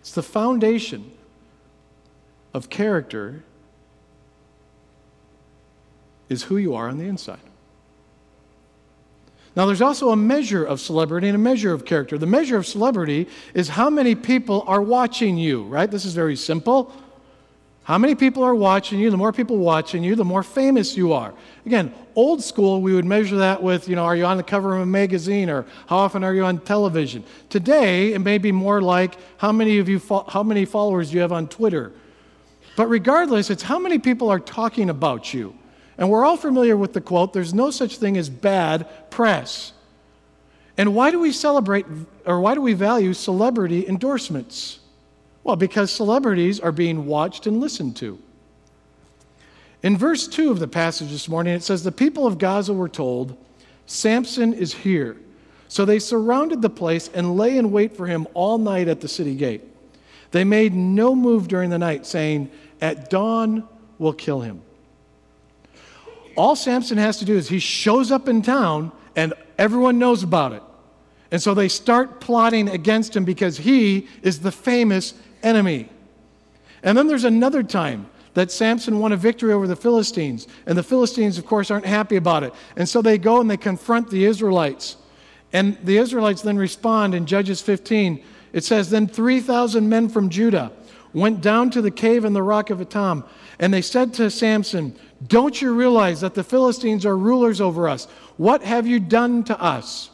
It's 0.00 0.12
the 0.12 0.22
foundation 0.22 1.10
of 2.52 2.70
character 2.70 3.42
is 6.28 6.44
who 6.44 6.56
you 6.56 6.74
are 6.74 6.88
on 6.88 6.98
the 6.98 7.04
inside. 7.04 7.38
Now, 9.56 9.66
there's 9.66 9.82
also 9.82 10.10
a 10.10 10.16
measure 10.16 10.64
of 10.64 10.80
celebrity 10.80 11.28
and 11.28 11.36
a 11.36 11.38
measure 11.38 11.72
of 11.72 11.84
character. 11.84 12.18
The 12.18 12.26
measure 12.26 12.56
of 12.56 12.66
celebrity 12.66 13.28
is 13.54 13.68
how 13.68 13.88
many 13.88 14.16
people 14.16 14.64
are 14.66 14.82
watching 14.82 15.38
you, 15.38 15.62
right? 15.64 15.88
This 15.88 16.04
is 16.04 16.12
very 16.12 16.34
simple. 16.34 16.92
How 17.84 17.98
many 17.98 18.14
people 18.14 18.42
are 18.42 18.54
watching 18.54 18.98
you? 18.98 19.10
The 19.10 19.16
more 19.16 19.32
people 19.32 19.58
watching 19.58 20.02
you, 20.02 20.16
the 20.16 20.24
more 20.24 20.42
famous 20.42 20.96
you 20.96 21.12
are. 21.12 21.34
Again, 21.66 21.94
old 22.16 22.42
school, 22.42 22.80
we 22.80 22.94
would 22.94 23.04
measure 23.04 23.36
that 23.36 23.62
with, 23.62 23.88
you 23.88 23.94
know, 23.94 24.04
are 24.04 24.16
you 24.16 24.24
on 24.24 24.38
the 24.38 24.42
cover 24.42 24.74
of 24.74 24.80
a 24.80 24.86
magazine 24.86 25.50
or 25.50 25.66
how 25.86 25.98
often 25.98 26.24
are 26.24 26.34
you 26.34 26.44
on 26.44 26.58
television? 26.60 27.22
Today, 27.50 28.14
it 28.14 28.20
may 28.20 28.38
be 28.38 28.52
more 28.52 28.80
like 28.80 29.16
how 29.36 29.52
many 29.52 29.78
of 29.78 29.88
you, 29.88 29.98
fo- 29.98 30.24
how 30.24 30.42
many 30.42 30.64
followers 30.64 31.12
you 31.12 31.20
have 31.20 31.30
on 31.30 31.46
Twitter. 31.46 31.92
But 32.74 32.86
regardless, 32.86 33.50
it's 33.50 33.62
how 33.62 33.78
many 33.78 33.98
people 33.98 34.30
are 34.30 34.40
talking 34.40 34.88
about 34.88 35.34
you. 35.34 35.54
And 35.96 36.10
we're 36.10 36.24
all 36.24 36.36
familiar 36.36 36.76
with 36.76 36.92
the 36.92 37.00
quote 37.00 37.32
there's 37.32 37.54
no 37.54 37.70
such 37.70 37.98
thing 37.98 38.16
as 38.16 38.28
bad 38.28 38.88
press. 39.10 39.72
And 40.76 40.94
why 40.94 41.10
do 41.10 41.20
we 41.20 41.32
celebrate 41.32 41.86
or 42.26 42.40
why 42.40 42.54
do 42.54 42.60
we 42.60 42.72
value 42.72 43.14
celebrity 43.14 43.86
endorsements? 43.86 44.80
Well, 45.44 45.56
because 45.56 45.92
celebrities 45.92 46.58
are 46.58 46.72
being 46.72 47.06
watched 47.06 47.46
and 47.46 47.60
listened 47.60 47.96
to. 47.96 48.18
In 49.82 49.98
verse 49.98 50.26
2 50.26 50.50
of 50.50 50.58
the 50.58 50.66
passage 50.66 51.10
this 51.10 51.28
morning, 51.28 51.54
it 51.54 51.62
says, 51.62 51.84
The 51.84 51.92
people 51.92 52.26
of 52.26 52.38
Gaza 52.38 52.72
were 52.72 52.88
told, 52.88 53.36
Samson 53.84 54.54
is 54.54 54.72
here. 54.72 55.16
So 55.68 55.84
they 55.84 55.98
surrounded 55.98 56.62
the 56.62 56.70
place 56.70 57.10
and 57.12 57.36
lay 57.36 57.58
in 57.58 57.70
wait 57.70 57.94
for 57.94 58.06
him 58.06 58.26
all 58.32 58.56
night 58.56 58.88
at 58.88 59.02
the 59.02 59.08
city 59.08 59.34
gate. 59.34 59.62
They 60.30 60.44
made 60.44 60.72
no 60.72 61.14
move 61.14 61.48
during 61.48 61.68
the 61.68 61.78
night, 61.78 62.06
saying, 62.06 62.50
At 62.80 63.10
dawn 63.10 63.68
we'll 63.98 64.14
kill 64.14 64.40
him. 64.40 64.62
All 66.36 66.56
Samson 66.56 66.98
has 66.98 67.18
to 67.18 67.24
do 67.24 67.36
is 67.36 67.48
he 67.48 67.58
shows 67.58 68.10
up 68.10 68.28
in 68.28 68.42
town 68.42 68.92
and 69.16 69.34
everyone 69.58 69.98
knows 69.98 70.22
about 70.22 70.52
it. 70.52 70.62
And 71.30 71.42
so 71.42 71.54
they 71.54 71.68
start 71.68 72.20
plotting 72.20 72.68
against 72.68 73.16
him 73.16 73.24
because 73.24 73.58
he 73.58 74.08
is 74.22 74.40
the 74.40 74.52
famous 74.52 75.14
enemy. 75.42 75.88
And 76.82 76.96
then 76.96 77.06
there's 77.06 77.24
another 77.24 77.62
time 77.62 78.08
that 78.34 78.50
Samson 78.50 78.98
won 78.98 79.12
a 79.12 79.16
victory 79.16 79.52
over 79.52 79.66
the 79.66 79.76
Philistines. 79.76 80.46
And 80.66 80.76
the 80.76 80.82
Philistines, 80.82 81.38
of 81.38 81.46
course, 81.46 81.70
aren't 81.70 81.86
happy 81.86 82.16
about 82.16 82.42
it. 82.42 82.52
And 82.76 82.88
so 82.88 83.00
they 83.00 83.16
go 83.16 83.40
and 83.40 83.50
they 83.50 83.56
confront 83.56 84.10
the 84.10 84.24
Israelites. 84.24 84.96
And 85.52 85.78
the 85.84 85.98
Israelites 85.98 86.42
then 86.42 86.56
respond 86.56 87.14
in 87.14 87.26
Judges 87.26 87.60
15. 87.62 88.22
It 88.52 88.64
says, 88.64 88.90
Then 88.90 89.06
3,000 89.06 89.88
men 89.88 90.08
from 90.08 90.28
Judah 90.28 90.72
went 91.12 91.40
down 91.40 91.70
to 91.70 91.80
the 91.80 91.92
cave 91.92 92.24
in 92.24 92.32
the 92.32 92.42
rock 92.42 92.70
of 92.70 92.80
Etam. 92.80 93.24
And 93.58 93.72
they 93.72 93.82
said 93.82 94.12
to 94.14 94.30
Samson, 94.30 94.96
Don't 95.26 95.60
you 95.60 95.74
realize 95.74 96.20
that 96.20 96.34
the 96.34 96.44
Philistines 96.44 97.06
are 97.06 97.16
rulers 97.16 97.60
over 97.60 97.88
us? 97.88 98.06
What 98.36 98.62
have 98.62 98.86
you 98.86 99.00
done 99.00 99.44
to 99.44 99.60
us? 99.60 100.10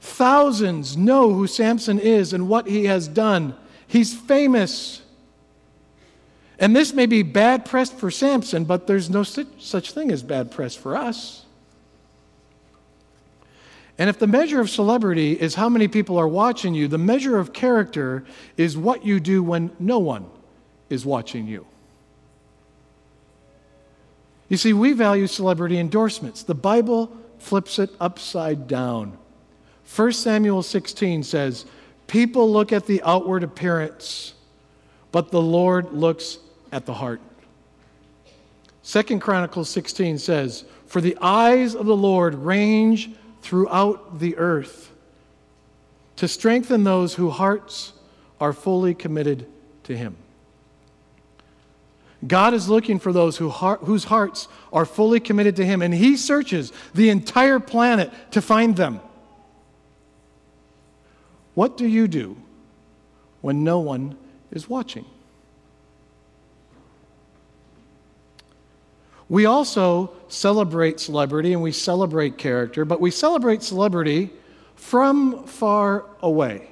Thousands 0.00 0.96
know 0.96 1.32
who 1.32 1.46
Samson 1.46 1.98
is 1.98 2.32
and 2.32 2.48
what 2.48 2.68
he 2.68 2.84
has 2.84 3.08
done. 3.08 3.56
He's 3.86 4.14
famous. 4.14 5.02
And 6.58 6.74
this 6.74 6.92
may 6.92 7.06
be 7.06 7.22
bad 7.22 7.64
press 7.64 7.90
for 7.90 8.10
Samson, 8.10 8.64
but 8.64 8.86
there's 8.86 9.10
no 9.10 9.22
such, 9.22 9.92
thing 9.92 10.10
as 10.10 10.22
bad 10.22 10.50
press 10.50 10.74
for 10.74 10.96
us. 10.96 11.44
And 13.96 14.08
if 14.08 14.18
the 14.18 14.28
measure 14.28 14.60
of 14.60 14.70
celebrity 14.70 15.32
is 15.32 15.56
how 15.56 15.68
many 15.68 15.88
people 15.88 16.18
are 16.18 16.28
watching 16.28 16.74
you, 16.74 16.86
the 16.86 16.98
measure 16.98 17.36
of 17.36 17.52
character 17.52 18.24
is 18.56 18.76
what 18.76 19.04
you 19.04 19.18
do 19.18 19.42
when 19.42 19.72
no 19.80 19.98
one 19.98 20.26
is 20.88 21.04
watching 21.04 21.48
you. 21.48 21.66
You 24.48 24.56
see, 24.56 24.72
we 24.72 24.92
value 24.92 25.26
celebrity 25.26 25.78
endorsements. 25.78 26.42
The 26.42 26.54
Bible 26.54 27.14
flips 27.38 27.78
it 27.78 27.90
upside 28.00 28.66
down. 28.66 29.16
1 29.94 30.12
Samuel 30.12 30.62
16 30.62 31.22
says, 31.22 31.66
People 32.06 32.50
look 32.50 32.72
at 32.72 32.86
the 32.86 33.02
outward 33.02 33.42
appearance, 33.42 34.34
but 35.12 35.30
the 35.30 35.42
Lord 35.42 35.92
looks 35.92 36.38
at 36.72 36.86
the 36.86 36.94
heart. 36.94 37.20
Second 38.82 39.20
Chronicles 39.20 39.68
16 39.68 40.18
says, 40.18 40.64
For 40.86 41.00
the 41.00 41.16
eyes 41.20 41.74
of 41.74 41.84
the 41.86 41.96
Lord 41.96 42.34
range 42.34 43.10
throughout 43.42 44.18
the 44.18 44.36
earth 44.36 44.90
to 46.16 46.26
strengthen 46.26 46.84
those 46.84 47.14
whose 47.14 47.34
hearts 47.34 47.92
are 48.40 48.52
fully 48.52 48.94
committed 48.94 49.46
to 49.84 49.96
Him. 49.96 50.16
God 52.26 52.52
is 52.52 52.68
looking 52.68 52.98
for 52.98 53.12
those 53.12 53.36
who 53.36 53.48
heart, 53.48 53.80
whose 53.84 54.04
hearts 54.04 54.48
are 54.72 54.84
fully 54.84 55.20
committed 55.20 55.56
to 55.56 55.64
Him, 55.64 55.82
and 55.82 55.94
He 55.94 56.16
searches 56.16 56.72
the 56.94 57.10
entire 57.10 57.60
planet 57.60 58.10
to 58.32 58.42
find 58.42 58.76
them. 58.76 59.00
What 61.54 61.76
do 61.76 61.86
you 61.86 62.08
do 62.08 62.36
when 63.40 63.62
no 63.62 63.78
one 63.78 64.16
is 64.50 64.68
watching? 64.68 65.04
We 69.28 69.44
also 69.44 70.12
celebrate 70.28 71.00
celebrity 71.00 71.52
and 71.52 71.62
we 71.62 71.72
celebrate 71.72 72.38
character, 72.38 72.84
but 72.84 73.00
we 73.00 73.10
celebrate 73.10 73.62
celebrity 73.62 74.30
from 74.74 75.44
far 75.44 76.04
away. 76.22 76.70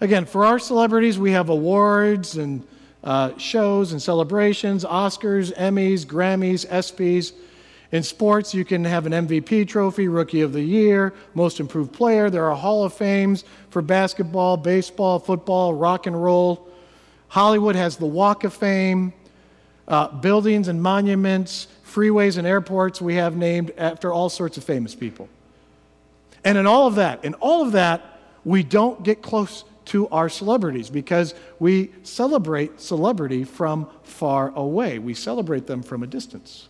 Again, 0.00 0.26
for 0.26 0.44
our 0.44 0.58
celebrities, 0.58 1.18
we 1.18 1.30
have 1.30 1.48
awards 1.48 2.36
and 2.36 2.66
uh, 3.04 3.36
shows 3.36 3.92
and 3.92 4.00
celebrations 4.00 4.84
Oscars, 4.84 5.54
Emmys, 5.56 6.04
Grammys, 6.04 6.66
ESPYs. 6.66 7.32
In 7.90 8.02
sports, 8.02 8.54
you 8.54 8.64
can 8.64 8.84
have 8.84 9.04
an 9.04 9.12
MVP 9.12 9.68
trophy, 9.68 10.08
Rookie 10.08 10.40
of 10.40 10.54
the 10.54 10.62
Year, 10.62 11.12
Most 11.34 11.60
Improved 11.60 11.92
Player. 11.92 12.30
There 12.30 12.48
are 12.50 12.56
Hall 12.56 12.84
of 12.84 12.94
Fames 12.94 13.44
for 13.68 13.82
basketball, 13.82 14.56
baseball, 14.56 15.18
football, 15.18 15.74
rock 15.74 16.06
and 16.06 16.22
roll. 16.22 16.68
Hollywood 17.28 17.76
has 17.76 17.96
the 17.96 18.06
Walk 18.06 18.44
of 18.44 18.54
Fame. 18.54 19.12
Uh, 19.88 20.06
buildings 20.08 20.68
and 20.68 20.80
monuments, 20.80 21.66
freeways 21.84 22.38
and 22.38 22.46
airports 22.46 23.02
we 23.02 23.16
have 23.16 23.36
named 23.36 23.72
after 23.76 24.12
all 24.12 24.28
sorts 24.28 24.56
of 24.56 24.64
famous 24.64 24.94
people. 24.94 25.28
And 26.44 26.56
in 26.56 26.66
all 26.66 26.86
of 26.86 26.94
that, 26.94 27.24
in 27.24 27.34
all 27.34 27.62
of 27.62 27.72
that, 27.72 28.20
we 28.44 28.62
don't 28.62 29.02
get 29.02 29.22
close 29.22 29.64
to 29.86 30.08
our 30.08 30.28
celebrities 30.28 30.90
because 30.90 31.34
we 31.58 31.92
celebrate 32.02 32.80
celebrity 32.80 33.44
from 33.44 33.88
far 34.02 34.52
away. 34.54 34.98
We 34.98 35.14
celebrate 35.14 35.66
them 35.66 35.82
from 35.82 36.02
a 36.02 36.06
distance. 36.06 36.68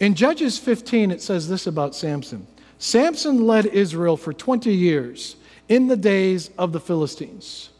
In 0.00 0.14
Judges 0.14 0.58
15, 0.58 1.10
it 1.10 1.22
says 1.22 1.48
this 1.48 1.66
about 1.66 1.94
Samson 1.94 2.46
Samson 2.78 3.46
led 3.46 3.66
Israel 3.66 4.16
for 4.16 4.32
20 4.32 4.74
years 4.74 5.36
in 5.68 5.86
the 5.86 5.96
days 5.96 6.50
of 6.58 6.72
the 6.72 6.80
Philistines. 6.80 7.70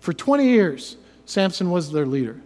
For 0.00 0.12
20 0.12 0.48
years, 0.48 0.96
Samson 1.26 1.70
was 1.70 1.90
their 1.90 2.06
leader. 2.06 2.40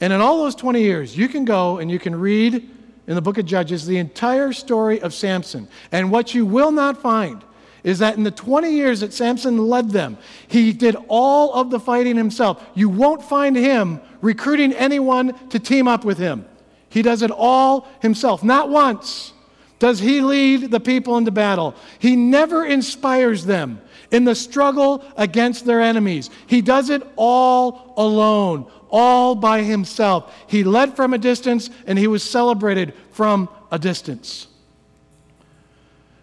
And 0.00 0.12
in 0.12 0.20
all 0.20 0.38
those 0.38 0.54
20 0.54 0.80
years, 0.80 1.16
you 1.16 1.28
can 1.28 1.44
go 1.44 1.78
and 1.78 1.90
you 1.90 1.98
can 1.98 2.14
read 2.14 2.70
in 3.06 3.14
the 3.14 3.22
book 3.22 3.38
of 3.38 3.46
Judges 3.46 3.86
the 3.86 3.98
entire 3.98 4.52
story 4.52 5.00
of 5.00 5.12
Samson. 5.12 5.68
And 5.92 6.10
what 6.10 6.34
you 6.34 6.46
will 6.46 6.70
not 6.70 7.00
find 7.00 7.44
is 7.84 7.98
that 7.98 8.16
in 8.16 8.24
the 8.24 8.30
20 8.30 8.70
years 8.70 9.00
that 9.00 9.12
Samson 9.12 9.68
led 9.68 9.90
them, 9.90 10.16
he 10.48 10.72
did 10.72 10.96
all 11.06 11.52
of 11.52 11.70
the 11.70 11.78
fighting 11.78 12.16
himself. 12.16 12.64
You 12.74 12.88
won't 12.88 13.22
find 13.22 13.54
him 13.54 14.00
recruiting 14.22 14.72
anyone 14.72 15.34
to 15.50 15.58
team 15.58 15.86
up 15.86 16.04
with 16.04 16.18
him. 16.18 16.46
He 16.88 17.02
does 17.02 17.22
it 17.22 17.30
all 17.30 17.86
himself. 18.00 18.42
Not 18.42 18.70
once 18.70 19.34
does 19.78 19.98
he 19.98 20.22
lead 20.22 20.70
the 20.70 20.80
people 20.80 21.18
into 21.18 21.30
battle. 21.30 21.74
He 21.98 22.16
never 22.16 22.64
inspires 22.64 23.44
them 23.44 23.82
in 24.10 24.24
the 24.24 24.34
struggle 24.34 25.04
against 25.16 25.66
their 25.66 25.82
enemies. 25.82 26.30
He 26.46 26.62
does 26.62 26.88
it 26.88 27.02
all 27.16 27.92
alone, 27.98 28.70
all 28.88 29.34
by 29.34 29.62
himself. 29.62 30.32
He 30.46 30.64
led 30.64 30.96
from 30.96 31.12
a 31.12 31.18
distance 31.18 31.68
and 31.86 31.98
he 31.98 32.06
was 32.06 32.22
celebrated 32.22 32.94
from 33.10 33.48
a 33.70 33.78
distance. 33.78 34.46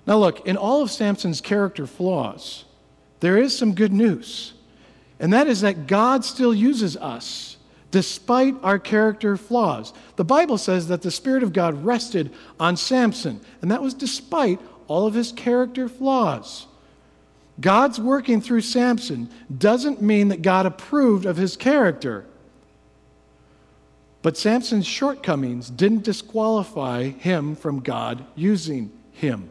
Now, 0.07 0.17
look, 0.17 0.45
in 0.47 0.57
all 0.57 0.81
of 0.81 0.91
Samson's 0.91 1.41
character 1.41 1.85
flaws, 1.85 2.65
there 3.19 3.37
is 3.37 3.55
some 3.55 3.75
good 3.75 3.93
news, 3.93 4.53
and 5.19 5.31
that 5.33 5.47
is 5.47 5.61
that 5.61 5.87
God 5.87 6.25
still 6.25 6.53
uses 6.53 6.97
us 6.97 7.57
despite 7.91 8.55
our 8.63 8.79
character 8.79 9.37
flaws. 9.37 9.93
The 10.15 10.23
Bible 10.23 10.57
says 10.57 10.87
that 10.87 11.01
the 11.01 11.11
Spirit 11.11 11.43
of 11.43 11.53
God 11.53 11.83
rested 11.83 12.31
on 12.59 12.77
Samson, 12.77 13.41
and 13.61 13.69
that 13.69 13.81
was 13.81 13.93
despite 13.93 14.59
all 14.87 15.05
of 15.05 15.13
his 15.13 15.31
character 15.31 15.87
flaws. 15.87 16.67
God's 17.59 17.99
working 17.99 18.41
through 18.41 18.61
Samson 18.61 19.29
doesn't 19.55 20.01
mean 20.01 20.29
that 20.29 20.41
God 20.41 20.65
approved 20.65 21.25
of 21.25 21.37
his 21.37 21.55
character. 21.55 22.25
But 24.21 24.37
Samson's 24.37 24.87
shortcomings 24.87 25.69
didn't 25.69 26.03
disqualify 26.03 27.09
him 27.09 27.55
from 27.55 27.81
God 27.81 28.25
using 28.35 28.91
him. 29.11 29.49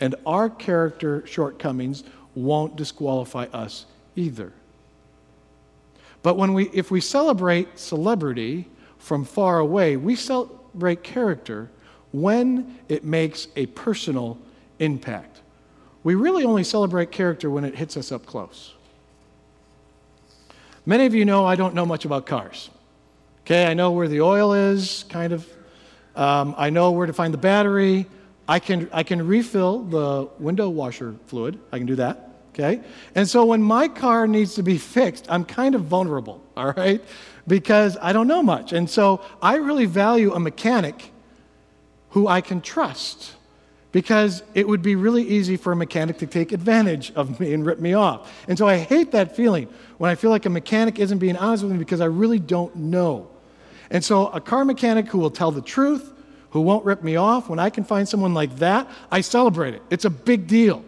And 0.00 0.14
our 0.24 0.48
character 0.48 1.26
shortcomings 1.26 2.04
won't 2.34 2.76
disqualify 2.76 3.44
us 3.52 3.86
either. 4.16 4.52
But 6.22 6.36
when 6.36 6.52
we, 6.52 6.68
if 6.70 6.90
we 6.90 7.00
celebrate 7.00 7.78
celebrity 7.78 8.66
from 8.98 9.24
far 9.24 9.58
away, 9.58 9.96
we 9.96 10.16
celebrate 10.16 11.02
character 11.02 11.70
when 12.12 12.78
it 12.88 13.04
makes 13.04 13.48
a 13.56 13.66
personal 13.66 14.38
impact. 14.78 15.40
We 16.02 16.14
really 16.14 16.44
only 16.44 16.64
celebrate 16.64 17.10
character 17.10 17.50
when 17.50 17.64
it 17.64 17.74
hits 17.74 17.96
us 17.96 18.10
up 18.10 18.26
close. 18.26 18.74
Many 20.86 21.06
of 21.06 21.14
you 21.14 21.24
know 21.24 21.44
I 21.46 21.56
don't 21.56 21.74
know 21.74 21.86
much 21.86 22.04
about 22.04 22.26
cars. 22.26 22.70
Okay, 23.44 23.66
I 23.66 23.74
know 23.74 23.92
where 23.92 24.08
the 24.08 24.20
oil 24.20 24.54
is, 24.54 25.04
kind 25.08 25.32
of. 25.32 25.46
Um, 26.16 26.54
I 26.58 26.70
know 26.70 26.90
where 26.90 27.06
to 27.06 27.12
find 27.12 27.32
the 27.32 27.38
battery. 27.38 28.06
I 28.50 28.58
can, 28.58 28.88
I 28.92 29.04
can 29.04 29.24
refill 29.28 29.84
the 29.84 30.28
window 30.40 30.68
washer 30.68 31.14
fluid. 31.26 31.60
I 31.70 31.78
can 31.78 31.86
do 31.86 31.94
that. 31.94 32.30
Okay? 32.48 32.80
And 33.14 33.28
so 33.28 33.44
when 33.44 33.62
my 33.62 33.86
car 33.86 34.26
needs 34.26 34.56
to 34.56 34.64
be 34.64 34.76
fixed, 34.76 35.24
I'm 35.28 35.44
kind 35.44 35.76
of 35.76 35.84
vulnerable, 35.84 36.42
all 36.56 36.72
right? 36.72 37.00
Because 37.46 37.96
I 38.02 38.12
don't 38.12 38.26
know 38.26 38.42
much. 38.42 38.72
And 38.72 38.90
so 38.90 39.20
I 39.40 39.54
really 39.54 39.86
value 39.86 40.32
a 40.32 40.40
mechanic 40.40 41.12
who 42.08 42.26
I 42.26 42.40
can 42.40 42.60
trust 42.60 43.36
because 43.92 44.42
it 44.54 44.66
would 44.66 44.82
be 44.82 44.96
really 44.96 45.22
easy 45.22 45.56
for 45.56 45.70
a 45.70 45.76
mechanic 45.76 46.18
to 46.18 46.26
take 46.26 46.50
advantage 46.50 47.12
of 47.12 47.38
me 47.38 47.54
and 47.54 47.64
rip 47.64 47.78
me 47.78 47.92
off. 47.92 48.32
And 48.48 48.58
so 48.58 48.66
I 48.66 48.78
hate 48.78 49.12
that 49.12 49.36
feeling 49.36 49.68
when 49.98 50.10
I 50.10 50.16
feel 50.16 50.30
like 50.30 50.44
a 50.44 50.50
mechanic 50.50 50.98
isn't 50.98 51.18
being 51.18 51.36
honest 51.36 51.62
with 51.62 51.70
me 51.70 51.78
because 51.78 52.00
I 52.00 52.06
really 52.06 52.40
don't 52.40 52.74
know. 52.74 53.30
And 53.90 54.04
so 54.04 54.26
a 54.26 54.40
car 54.40 54.64
mechanic 54.64 55.06
who 55.06 55.18
will 55.18 55.30
tell 55.30 55.52
the 55.52 55.62
truth, 55.62 56.12
who 56.50 56.60
won't 56.60 56.84
rip 56.84 57.02
me 57.02 57.16
off, 57.16 57.48
when 57.48 57.58
I 57.58 57.70
can 57.70 57.84
find 57.84 58.08
someone 58.08 58.34
like 58.34 58.56
that, 58.56 58.88
I 59.10 59.20
celebrate 59.20 59.74
it. 59.74 59.82
It's 59.90 60.04
a 60.04 60.10
big 60.10 60.46
deal 60.46 60.84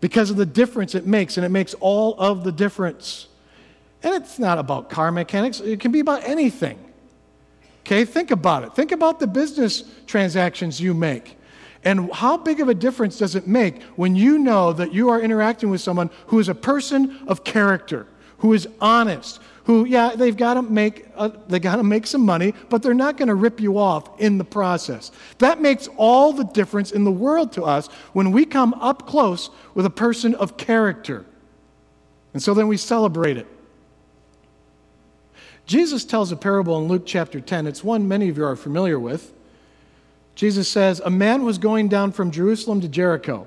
because 0.00 0.30
of 0.30 0.36
the 0.36 0.46
difference 0.46 0.94
it 0.94 1.06
makes, 1.06 1.36
and 1.36 1.46
it 1.46 1.48
makes 1.48 1.74
all 1.74 2.14
of 2.18 2.44
the 2.44 2.52
difference. 2.52 3.28
And 4.02 4.14
it's 4.14 4.38
not 4.38 4.58
about 4.58 4.90
car 4.90 5.10
mechanics, 5.10 5.60
it 5.60 5.80
can 5.80 5.92
be 5.92 6.00
about 6.00 6.24
anything. 6.24 6.78
Okay, 7.80 8.04
think 8.04 8.30
about 8.30 8.64
it. 8.64 8.74
Think 8.74 8.92
about 8.92 9.20
the 9.20 9.26
business 9.26 9.84
transactions 10.06 10.80
you 10.80 10.94
make. 10.94 11.36
And 11.84 12.10
how 12.12 12.38
big 12.38 12.60
of 12.60 12.68
a 12.70 12.74
difference 12.74 13.18
does 13.18 13.34
it 13.34 13.46
make 13.46 13.82
when 13.96 14.16
you 14.16 14.38
know 14.38 14.72
that 14.72 14.94
you 14.94 15.10
are 15.10 15.20
interacting 15.20 15.68
with 15.68 15.82
someone 15.82 16.08
who 16.28 16.38
is 16.38 16.48
a 16.48 16.54
person 16.54 17.18
of 17.26 17.44
character, 17.44 18.06
who 18.38 18.52
is 18.52 18.68
honest, 18.80 19.40
who, 19.64 19.86
yeah, 19.86 20.14
they've 20.14 20.36
got 20.36 20.54
to 20.54 20.62
make, 20.62 21.06
uh, 21.16 21.30
they 21.48 21.58
got 21.58 21.76
to 21.76 21.82
make 21.82 22.06
some 22.06 22.20
money, 22.20 22.52
but 22.68 22.82
they're 22.82 22.94
not 22.94 23.16
going 23.16 23.28
to 23.28 23.34
rip 23.34 23.60
you 23.60 23.78
off 23.78 24.20
in 24.20 24.36
the 24.38 24.44
process. 24.44 25.10
That 25.38 25.60
makes 25.60 25.88
all 25.96 26.32
the 26.32 26.44
difference 26.44 26.92
in 26.92 27.04
the 27.04 27.12
world 27.12 27.52
to 27.52 27.64
us 27.64 27.86
when 28.12 28.30
we 28.30 28.44
come 28.44 28.74
up 28.74 29.06
close 29.06 29.50
with 29.74 29.86
a 29.86 29.90
person 29.90 30.34
of 30.34 30.56
character. 30.56 31.24
And 32.34 32.42
so 32.42 32.52
then 32.52 32.68
we 32.68 32.76
celebrate 32.76 33.36
it. 33.38 33.46
Jesus 35.66 36.04
tells 36.04 36.30
a 36.30 36.36
parable 36.36 36.78
in 36.78 36.88
Luke 36.88 37.04
chapter 37.06 37.40
10. 37.40 37.66
It's 37.66 37.82
one 37.82 38.06
many 38.06 38.28
of 38.28 38.36
you 38.36 38.44
are 38.44 38.56
familiar 38.56 38.98
with. 38.98 39.32
Jesus 40.34 40.68
says, 40.68 41.00
A 41.00 41.10
man 41.10 41.44
was 41.44 41.56
going 41.56 41.88
down 41.88 42.12
from 42.12 42.30
Jerusalem 42.30 42.82
to 42.82 42.88
Jericho 42.88 43.46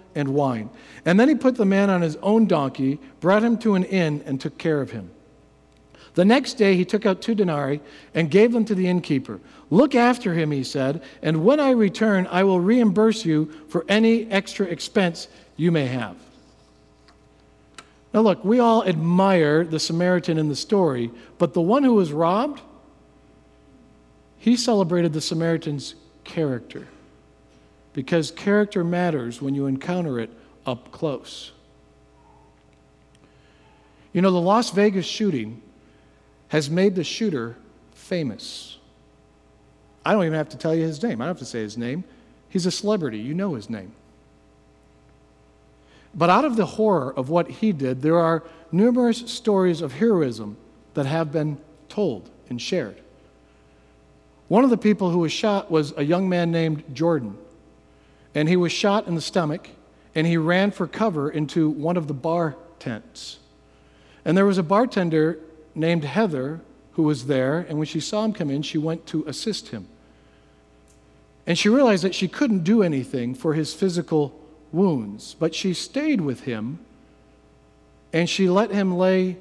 and 0.15 0.29
wine. 0.29 0.69
And 1.05 1.19
then 1.19 1.29
he 1.29 1.35
put 1.35 1.55
the 1.55 1.65
man 1.65 1.89
on 1.89 2.01
his 2.01 2.17
own 2.17 2.47
donkey, 2.47 2.99
brought 3.19 3.43
him 3.43 3.57
to 3.59 3.75
an 3.75 3.83
inn, 3.85 4.23
and 4.25 4.39
took 4.39 4.57
care 4.57 4.81
of 4.81 4.91
him. 4.91 5.11
The 6.13 6.25
next 6.25 6.55
day 6.55 6.75
he 6.75 6.83
took 6.83 7.05
out 7.05 7.21
two 7.21 7.35
denarii 7.35 7.81
and 8.13 8.29
gave 8.29 8.51
them 8.51 8.65
to 8.65 8.75
the 8.75 8.87
innkeeper. 8.87 9.39
Look 9.69 9.95
after 9.95 10.33
him, 10.33 10.51
he 10.51 10.63
said, 10.63 11.01
and 11.21 11.45
when 11.45 11.59
I 11.59 11.71
return, 11.71 12.27
I 12.29 12.43
will 12.43 12.59
reimburse 12.59 13.23
you 13.23 13.51
for 13.69 13.85
any 13.87 14.29
extra 14.29 14.65
expense 14.65 15.29
you 15.55 15.71
may 15.71 15.85
have. 15.87 16.17
Now, 18.13 18.19
look, 18.21 18.43
we 18.43 18.59
all 18.59 18.83
admire 18.83 19.63
the 19.63 19.79
Samaritan 19.79 20.37
in 20.37 20.49
the 20.49 20.55
story, 20.55 21.11
but 21.37 21.53
the 21.53 21.61
one 21.61 21.83
who 21.83 21.93
was 21.93 22.11
robbed, 22.11 22.61
he 24.37 24.57
celebrated 24.57 25.13
the 25.13 25.21
Samaritan's 25.21 25.95
character 26.25 26.87
because 27.93 28.31
character 28.31 28.83
matters 28.83 29.41
when 29.41 29.55
you 29.55 29.67
encounter 29.67 30.19
it 30.19 30.29
up 30.65 30.91
close. 30.91 31.51
You 34.13 34.21
know, 34.21 34.31
the 34.31 34.41
Las 34.41 34.71
Vegas 34.71 35.05
shooting 35.05 35.61
has 36.49 36.69
made 36.69 36.95
the 36.95 37.03
shooter 37.03 37.55
famous. 37.93 38.77
I 40.05 40.13
don't 40.13 40.23
even 40.23 40.37
have 40.37 40.49
to 40.49 40.57
tell 40.57 40.75
you 40.75 40.83
his 40.83 41.01
name. 41.01 41.21
I 41.21 41.25
don't 41.25 41.35
have 41.35 41.39
to 41.39 41.45
say 41.45 41.61
his 41.61 41.77
name. 41.77 42.03
He's 42.49 42.65
a 42.65 42.71
celebrity. 42.71 43.19
You 43.19 43.33
know 43.33 43.53
his 43.53 43.69
name. 43.69 43.93
But 46.13 46.29
out 46.29 46.43
of 46.43 46.57
the 46.57 46.65
horror 46.65 47.13
of 47.15 47.29
what 47.29 47.49
he 47.49 47.71
did, 47.71 48.01
there 48.01 48.17
are 48.17 48.43
numerous 48.71 49.19
stories 49.31 49.81
of 49.81 49.93
heroism 49.93 50.57
that 50.93 51.05
have 51.05 51.31
been 51.31 51.57
told 51.87 52.29
and 52.49 52.61
shared. 52.61 52.97
One 54.49 54.65
of 54.65 54.69
the 54.69 54.77
people 54.77 55.09
who 55.11 55.19
was 55.19 55.31
shot 55.31 55.71
was 55.71 55.93
a 55.95 56.03
young 56.03 56.27
man 56.27 56.51
named 56.51 56.83
Jordan 56.93 57.37
and 58.33 58.47
he 58.47 58.55
was 58.55 58.71
shot 58.71 59.07
in 59.07 59.15
the 59.15 59.21
stomach, 59.21 59.69
and 60.15 60.27
he 60.27 60.37
ran 60.37 60.71
for 60.71 60.87
cover 60.87 61.29
into 61.29 61.69
one 61.69 61.97
of 61.97 62.07
the 62.07 62.13
bar 62.13 62.55
tents. 62.79 63.39
And 64.23 64.37
there 64.37 64.45
was 64.45 64.57
a 64.57 64.63
bartender 64.63 65.39
named 65.75 66.03
Heather 66.03 66.61
who 66.93 67.03
was 67.03 67.27
there, 67.27 67.59
and 67.59 67.77
when 67.77 67.87
she 67.87 67.99
saw 67.99 68.23
him 68.25 68.33
come 68.33 68.49
in, 68.49 68.61
she 68.61 68.77
went 68.77 69.05
to 69.07 69.25
assist 69.27 69.69
him. 69.69 69.87
And 71.47 71.57
she 71.57 71.69
realized 71.69 72.03
that 72.03 72.15
she 72.15 72.27
couldn't 72.27 72.63
do 72.63 72.83
anything 72.83 73.33
for 73.33 73.53
his 73.53 73.73
physical 73.73 74.37
wounds, 74.71 75.35
but 75.39 75.55
she 75.55 75.73
stayed 75.73 76.21
with 76.21 76.41
him 76.41 76.79
and 78.13 78.29
she 78.29 78.49
let 78.49 78.71
him 78.71 78.95
lay 78.95 79.37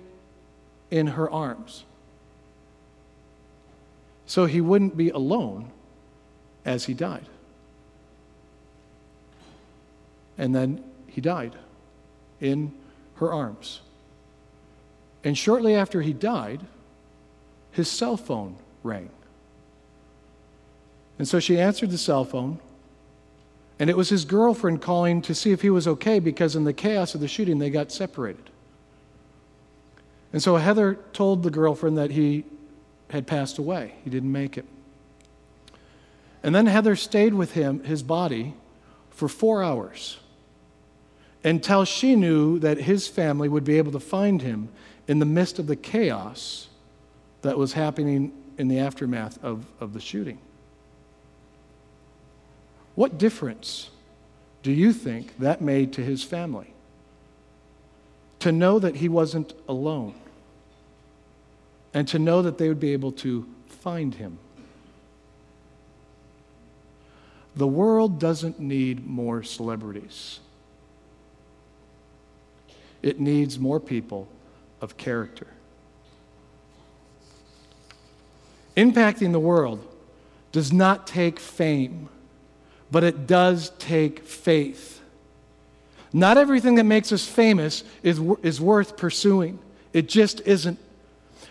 in 0.91 1.09
her 1.09 1.31
arms 1.31 1.85
so 4.31 4.47
he 4.47 4.61
wouldn't 4.61 4.97
be 4.97 5.11
alone 5.11 5.69
as 6.65 6.85
he 6.85 6.95
died. 6.95 7.27
And 10.41 10.55
then 10.55 10.83
he 11.07 11.21
died 11.21 11.55
in 12.41 12.73
her 13.17 13.31
arms. 13.31 13.83
And 15.23 15.37
shortly 15.37 15.75
after 15.75 16.01
he 16.01 16.15
died, 16.15 16.63
his 17.73 17.91
cell 17.91 18.17
phone 18.17 18.57
rang. 18.83 19.11
And 21.19 21.29
so 21.29 21.41
she 21.41 21.61
answered 21.61 21.91
the 21.91 21.99
cell 21.99 22.25
phone, 22.25 22.59
and 23.79 23.91
it 23.91 23.99
was 23.99 24.09
his 24.09 24.25
girlfriend 24.25 24.81
calling 24.81 25.21
to 25.23 25.35
see 25.35 25.53
if 25.53 25.61
he 25.61 25.69
was 25.69 25.87
okay 25.87 26.19
because 26.19 26.57
in 26.57 26.65
the 26.65 26.73
chaos 26.73 27.15
of 27.15 27.21
the 27.21 27.29
shooting, 27.29 27.59
they 27.59 27.69
got 27.69 27.93
separated. 27.93 28.49
And 30.33 30.43
so 30.43 30.57
Heather 30.57 30.95
told 31.13 31.43
the 31.43 31.51
girlfriend 31.51 31.99
that 31.99 32.13
he 32.13 32.45
had 33.11 33.27
passed 33.27 33.59
away, 33.59 33.97
he 34.05 34.09
didn't 34.09 34.33
make 34.33 34.57
it. 34.57 34.65
And 36.43 36.55
then 36.55 36.65
Heather 36.65 36.97
stayed 36.97 37.35
with 37.35 37.53
him, 37.53 37.85
his 37.85 38.03
body, 38.03 38.55
for 39.11 39.29
four 39.29 39.63
hours 39.63 40.17
until 41.43 41.85
she 41.85 42.17
knew 42.17 42.59
that 42.59 42.79
his 42.79 43.09
family 43.09 43.49
would 43.49 43.65
be 43.65 43.79
able 43.79 43.93
to 43.93 44.01
find 44.01 44.43
him 44.43 44.69
in 45.09 45.19
the 45.19 45.27
midst 45.27 45.59
of 45.59 45.67
the 45.67 45.77
chaos 45.77 46.69
that 47.43 47.57
was 47.57 47.73
happening 47.73 48.33
in 48.59 48.69
the 48.69 48.79
aftermath 48.79 49.43
of, 49.43 49.65
of 49.81 49.95
the 49.95 50.01
shooting. 50.01 50.39
What 52.95 53.17
difference 53.19 53.91
do 54.63 54.71
you 54.71 54.93
think 54.93 55.39
that 55.39 55.63
made 55.63 55.93
to 55.95 56.03
his 56.03 56.23
family? 56.23 56.75
To 58.41 58.53
know 58.53 58.79
that 58.79 58.97
he 58.97 59.09
wasn't 59.09 59.55
alone 59.69 60.15
and 61.95 62.07
to 62.09 62.19
know 62.19 62.43
that 62.43 62.59
they 62.59 62.69
would 62.69 62.81
be 62.81 62.93
able 62.93 63.13
to 63.13 63.47
find 63.67 64.15
him. 64.15 64.39
The 67.57 67.67
world 67.67 68.21
doesn't 68.21 68.61
need 68.61 69.07
more 69.07 69.43
celebrities. 69.43 70.41
It 73.03 73.21
needs 73.21 73.59
more 73.59 73.81
people 73.81 74.29
of 74.81 74.97
character. 74.97 75.47
Impacting 78.77 79.33
the 79.33 79.41
world 79.41 79.87
does 80.53 80.73
not 80.73 81.07
take 81.07 81.39
fame, 81.39 82.09
but 82.91 83.05
it 83.05 83.27
does 83.27 83.71
take 83.79 84.25
faith. 84.25 85.01
Not 86.13 86.39
everything 86.39 86.75
that 86.77 86.85
makes 86.85 87.13
us 87.13 87.27
famous 87.27 87.85
is, 88.03 88.21
is 88.43 88.61
worth 88.61 88.97
pursuing, 88.97 89.59
it 89.93 90.09
just 90.09 90.41
isn't. 90.43 90.79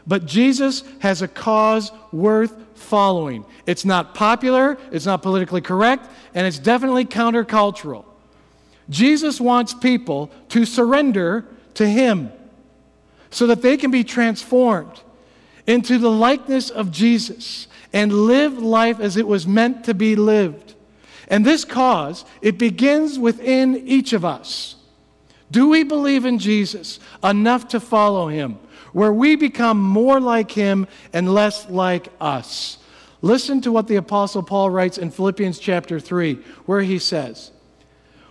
But 0.07 0.25
Jesus 0.25 0.83
has 0.99 1.21
a 1.21 1.27
cause 1.27 1.91
worth 2.11 2.55
following. 2.75 3.45
It's 3.65 3.85
not 3.85 4.15
popular, 4.15 4.77
it's 4.91 5.05
not 5.05 5.21
politically 5.21 5.61
correct, 5.61 6.09
and 6.33 6.47
it's 6.47 6.59
definitely 6.59 7.05
countercultural. 7.05 8.05
Jesus 8.89 9.39
wants 9.39 9.73
people 9.73 10.31
to 10.49 10.65
surrender 10.65 11.45
to 11.75 11.87
Him 11.87 12.31
so 13.29 13.47
that 13.47 13.61
they 13.61 13.77
can 13.77 13.91
be 13.91 14.03
transformed 14.03 15.01
into 15.67 15.97
the 15.99 16.09
likeness 16.09 16.69
of 16.69 16.91
Jesus 16.91 17.67
and 17.93 18.11
live 18.11 18.57
life 18.57 18.99
as 18.99 19.17
it 19.17 19.27
was 19.27 19.47
meant 19.47 19.83
to 19.85 19.93
be 19.93 20.15
lived. 20.15 20.73
And 21.27 21.45
this 21.45 21.63
cause, 21.63 22.25
it 22.41 22.57
begins 22.57 23.19
within 23.19 23.87
each 23.87 24.13
of 24.13 24.25
us. 24.25 24.75
Do 25.51 25.69
we 25.69 25.83
believe 25.83 26.25
in 26.25 26.39
Jesus 26.39 26.99
enough 27.23 27.67
to 27.69 27.79
follow 27.79 28.27
him, 28.27 28.57
where 28.93 29.13
we 29.13 29.35
become 29.35 29.79
more 29.79 30.19
like 30.19 30.51
him 30.51 30.87
and 31.13 31.33
less 31.33 31.69
like 31.69 32.09
us? 32.19 32.77
Listen 33.21 33.61
to 33.61 33.71
what 33.71 33.87
the 33.87 33.97
Apostle 33.97 34.43
Paul 34.43 34.69
writes 34.69 34.97
in 34.97 35.11
Philippians 35.11 35.59
chapter 35.59 35.99
3, 35.99 36.35
where 36.65 36.81
he 36.81 36.97
says, 36.97 37.51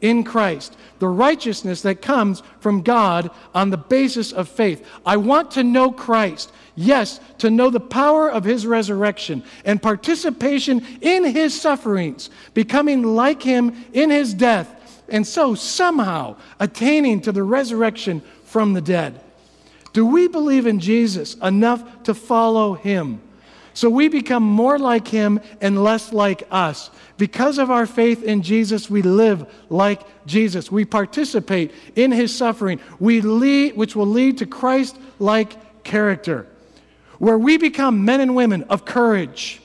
in 0.00 0.24
Christ, 0.24 0.76
the 0.98 1.08
righteousness 1.08 1.82
that 1.82 2.02
comes 2.02 2.42
from 2.60 2.82
God 2.82 3.30
on 3.54 3.70
the 3.70 3.76
basis 3.76 4.32
of 4.32 4.48
faith. 4.48 4.86
I 5.04 5.16
want 5.16 5.50
to 5.52 5.64
know 5.64 5.90
Christ. 5.90 6.52
Yes, 6.76 7.20
to 7.38 7.50
know 7.50 7.70
the 7.70 7.80
power 7.80 8.28
of 8.28 8.44
his 8.44 8.66
resurrection 8.66 9.44
and 9.64 9.80
participation 9.80 10.84
in 11.00 11.24
his 11.24 11.60
sufferings, 11.60 12.30
becoming 12.52 13.14
like 13.14 13.42
him 13.42 13.84
in 13.92 14.10
his 14.10 14.34
death, 14.34 15.02
and 15.08 15.26
so 15.26 15.54
somehow 15.54 16.36
attaining 16.58 17.20
to 17.22 17.32
the 17.32 17.42
resurrection 17.42 18.22
from 18.44 18.72
the 18.72 18.80
dead. 18.80 19.20
Do 19.92 20.04
we 20.04 20.26
believe 20.26 20.66
in 20.66 20.80
Jesus 20.80 21.34
enough 21.34 22.02
to 22.04 22.14
follow 22.14 22.74
him? 22.74 23.20
So 23.74 23.90
we 23.90 24.08
become 24.08 24.44
more 24.44 24.78
like 24.78 25.08
him 25.08 25.40
and 25.60 25.82
less 25.82 26.12
like 26.12 26.44
us. 26.50 26.90
Because 27.18 27.58
of 27.58 27.72
our 27.72 27.86
faith 27.86 28.22
in 28.22 28.42
Jesus, 28.42 28.88
we 28.88 29.02
live 29.02 29.52
like 29.68 30.00
Jesus. 30.26 30.70
We 30.70 30.84
participate 30.84 31.72
in 31.96 32.12
his 32.12 32.34
suffering, 32.34 32.80
we 33.00 33.20
lead, 33.20 33.76
which 33.76 33.96
will 33.96 34.06
lead 34.06 34.38
to 34.38 34.46
Christ 34.46 34.96
like 35.18 35.82
character, 35.82 36.46
where 37.18 37.36
we 37.36 37.56
become 37.58 38.04
men 38.04 38.20
and 38.20 38.36
women 38.36 38.62
of 38.64 38.84
courage, 38.84 39.60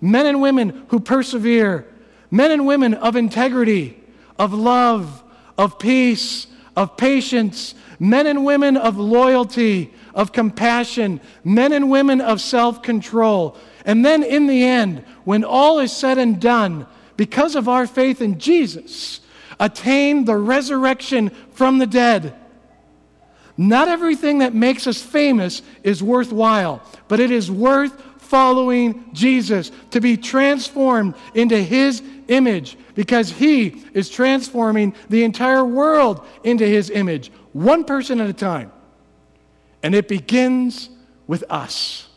men 0.00 0.24
and 0.24 0.40
women 0.40 0.86
who 0.88 0.98
persevere, 0.98 1.86
men 2.30 2.50
and 2.50 2.66
women 2.66 2.94
of 2.94 3.14
integrity, 3.14 4.02
of 4.38 4.54
love, 4.54 5.22
of 5.58 5.78
peace, 5.78 6.46
of 6.80 6.96
patience, 6.96 7.74
men 7.98 8.26
and 8.26 8.42
women 8.42 8.74
of 8.74 8.96
loyalty, 8.96 9.92
of 10.14 10.32
compassion, 10.32 11.20
men 11.44 11.74
and 11.74 11.90
women 11.90 12.22
of 12.22 12.40
self 12.40 12.82
control. 12.82 13.54
And 13.84 14.02
then 14.02 14.22
in 14.22 14.46
the 14.46 14.64
end, 14.64 15.04
when 15.24 15.44
all 15.44 15.78
is 15.78 15.94
said 15.94 16.16
and 16.16 16.40
done, 16.40 16.86
because 17.18 17.54
of 17.54 17.68
our 17.68 17.86
faith 17.86 18.22
in 18.22 18.38
Jesus, 18.38 19.20
attain 19.58 20.24
the 20.24 20.38
resurrection 20.38 21.28
from 21.52 21.76
the 21.76 21.86
dead. 21.86 22.34
Not 23.58 23.88
everything 23.88 24.38
that 24.38 24.54
makes 24.54 24.86
us 24.86 25.02
famous 25.02 25.60
is 25.82 26.02
worthwhile, 26.02 26.82
but 27.08 27.20
it 27.20 27.30
is 27.30 27.50
worth 27.50 27.92
following 28.16 29.04
Jesus 29.12 29.70
to 29.90 30.00
be 30.00 30.16
transformed 30.16 31.14
into 31.34 31.58
His 31.58 32.02
image 32.30 32.78
because 32.94 33.30
He 33.30 33.82
is 33.92 34.08
transforming 34.08 34.94
the 35.08 35.24
entire 35.24 35.64
world 35.64 36.24
into 36.44 36.66
His 36.66 36.88
image, 36.90 37.30
one 37.52 37.84
person 37.84 38.20
at 38.20 38.30
a 38.30 38.32
time. 38.32 38.72
And 39.82 39.94
it 39.94 40.08
begins 40.08 40.88
with 41.26 41.44
us. 41.50 42.08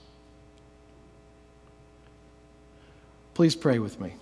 Please 3.33 3.55
pray 3.55 3.79
with 3.79 3.99
me. 3.99 4.13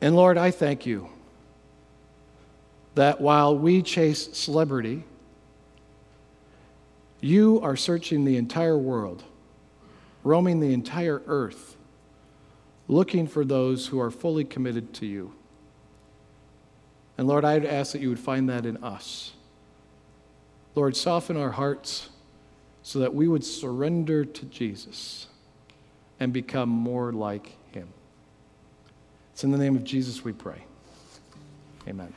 And 0.00 0.14
Lord, 0.14 0.38
I 0.38 0.50
thank 0.50 0.86
you 0.86 1.08
that 2.94 3.20
while 3.20 3.56
we 3.56 3.82
chase 3.82 4.28
celebrity, 4.36 5.04
you 7.20 7.60
are 7.62 7.76
searching 7.76 8.24
the 8.24 8.36
entire 8.36 8.78
world, 8.78 9.24
roaming 10.22 10.60
the 10.60 10.72
entire 10.72 11.22
earth, 11.26 11.76
looking 12.86 13.26
for 13.26 13.44
those 13.44 13.88
who 13.88 14.00
are 14.00 14.10
fully 14.10 14.44
committed 14.44 14.94
to 14.94 15.06
you. 15.06 15.32
And 17.16 17.26
Lord, 17.26 17.44
I'd 17.44 17.66
ask 17.66 17.92
that 17.92 18.00
you 18.00 18.08
would 18.08 18.20
find 18.20 18.48
that 18.48 18.64
in 18.64 18.76
us. 18.78 19.32
Lord, 20.74 20.96
soften 20.96 21.36
our 21.36 21.50
hearts 21.50 22.10
so 22.82 23.00
that 23.00 23.14
we 23.14 23.26
would 23.26 23.44
surrender 23.44 24.24
to 24.24 24.46
Jesus 24.46 25.26
and 26.20 26.32
become 26.32 26.68
more 26.68 27.12
like 27.12 27.56
him. 27.72 27.88
It's 29.32 29.42
in 29.42 29.50
the 29.50 29.58
name 29.58 29.76
of 29.76 29.84
Jesus 29.84 30.24
we 30.24 30.32
pray. 30.32 30.64
Amen. 31.88 32.12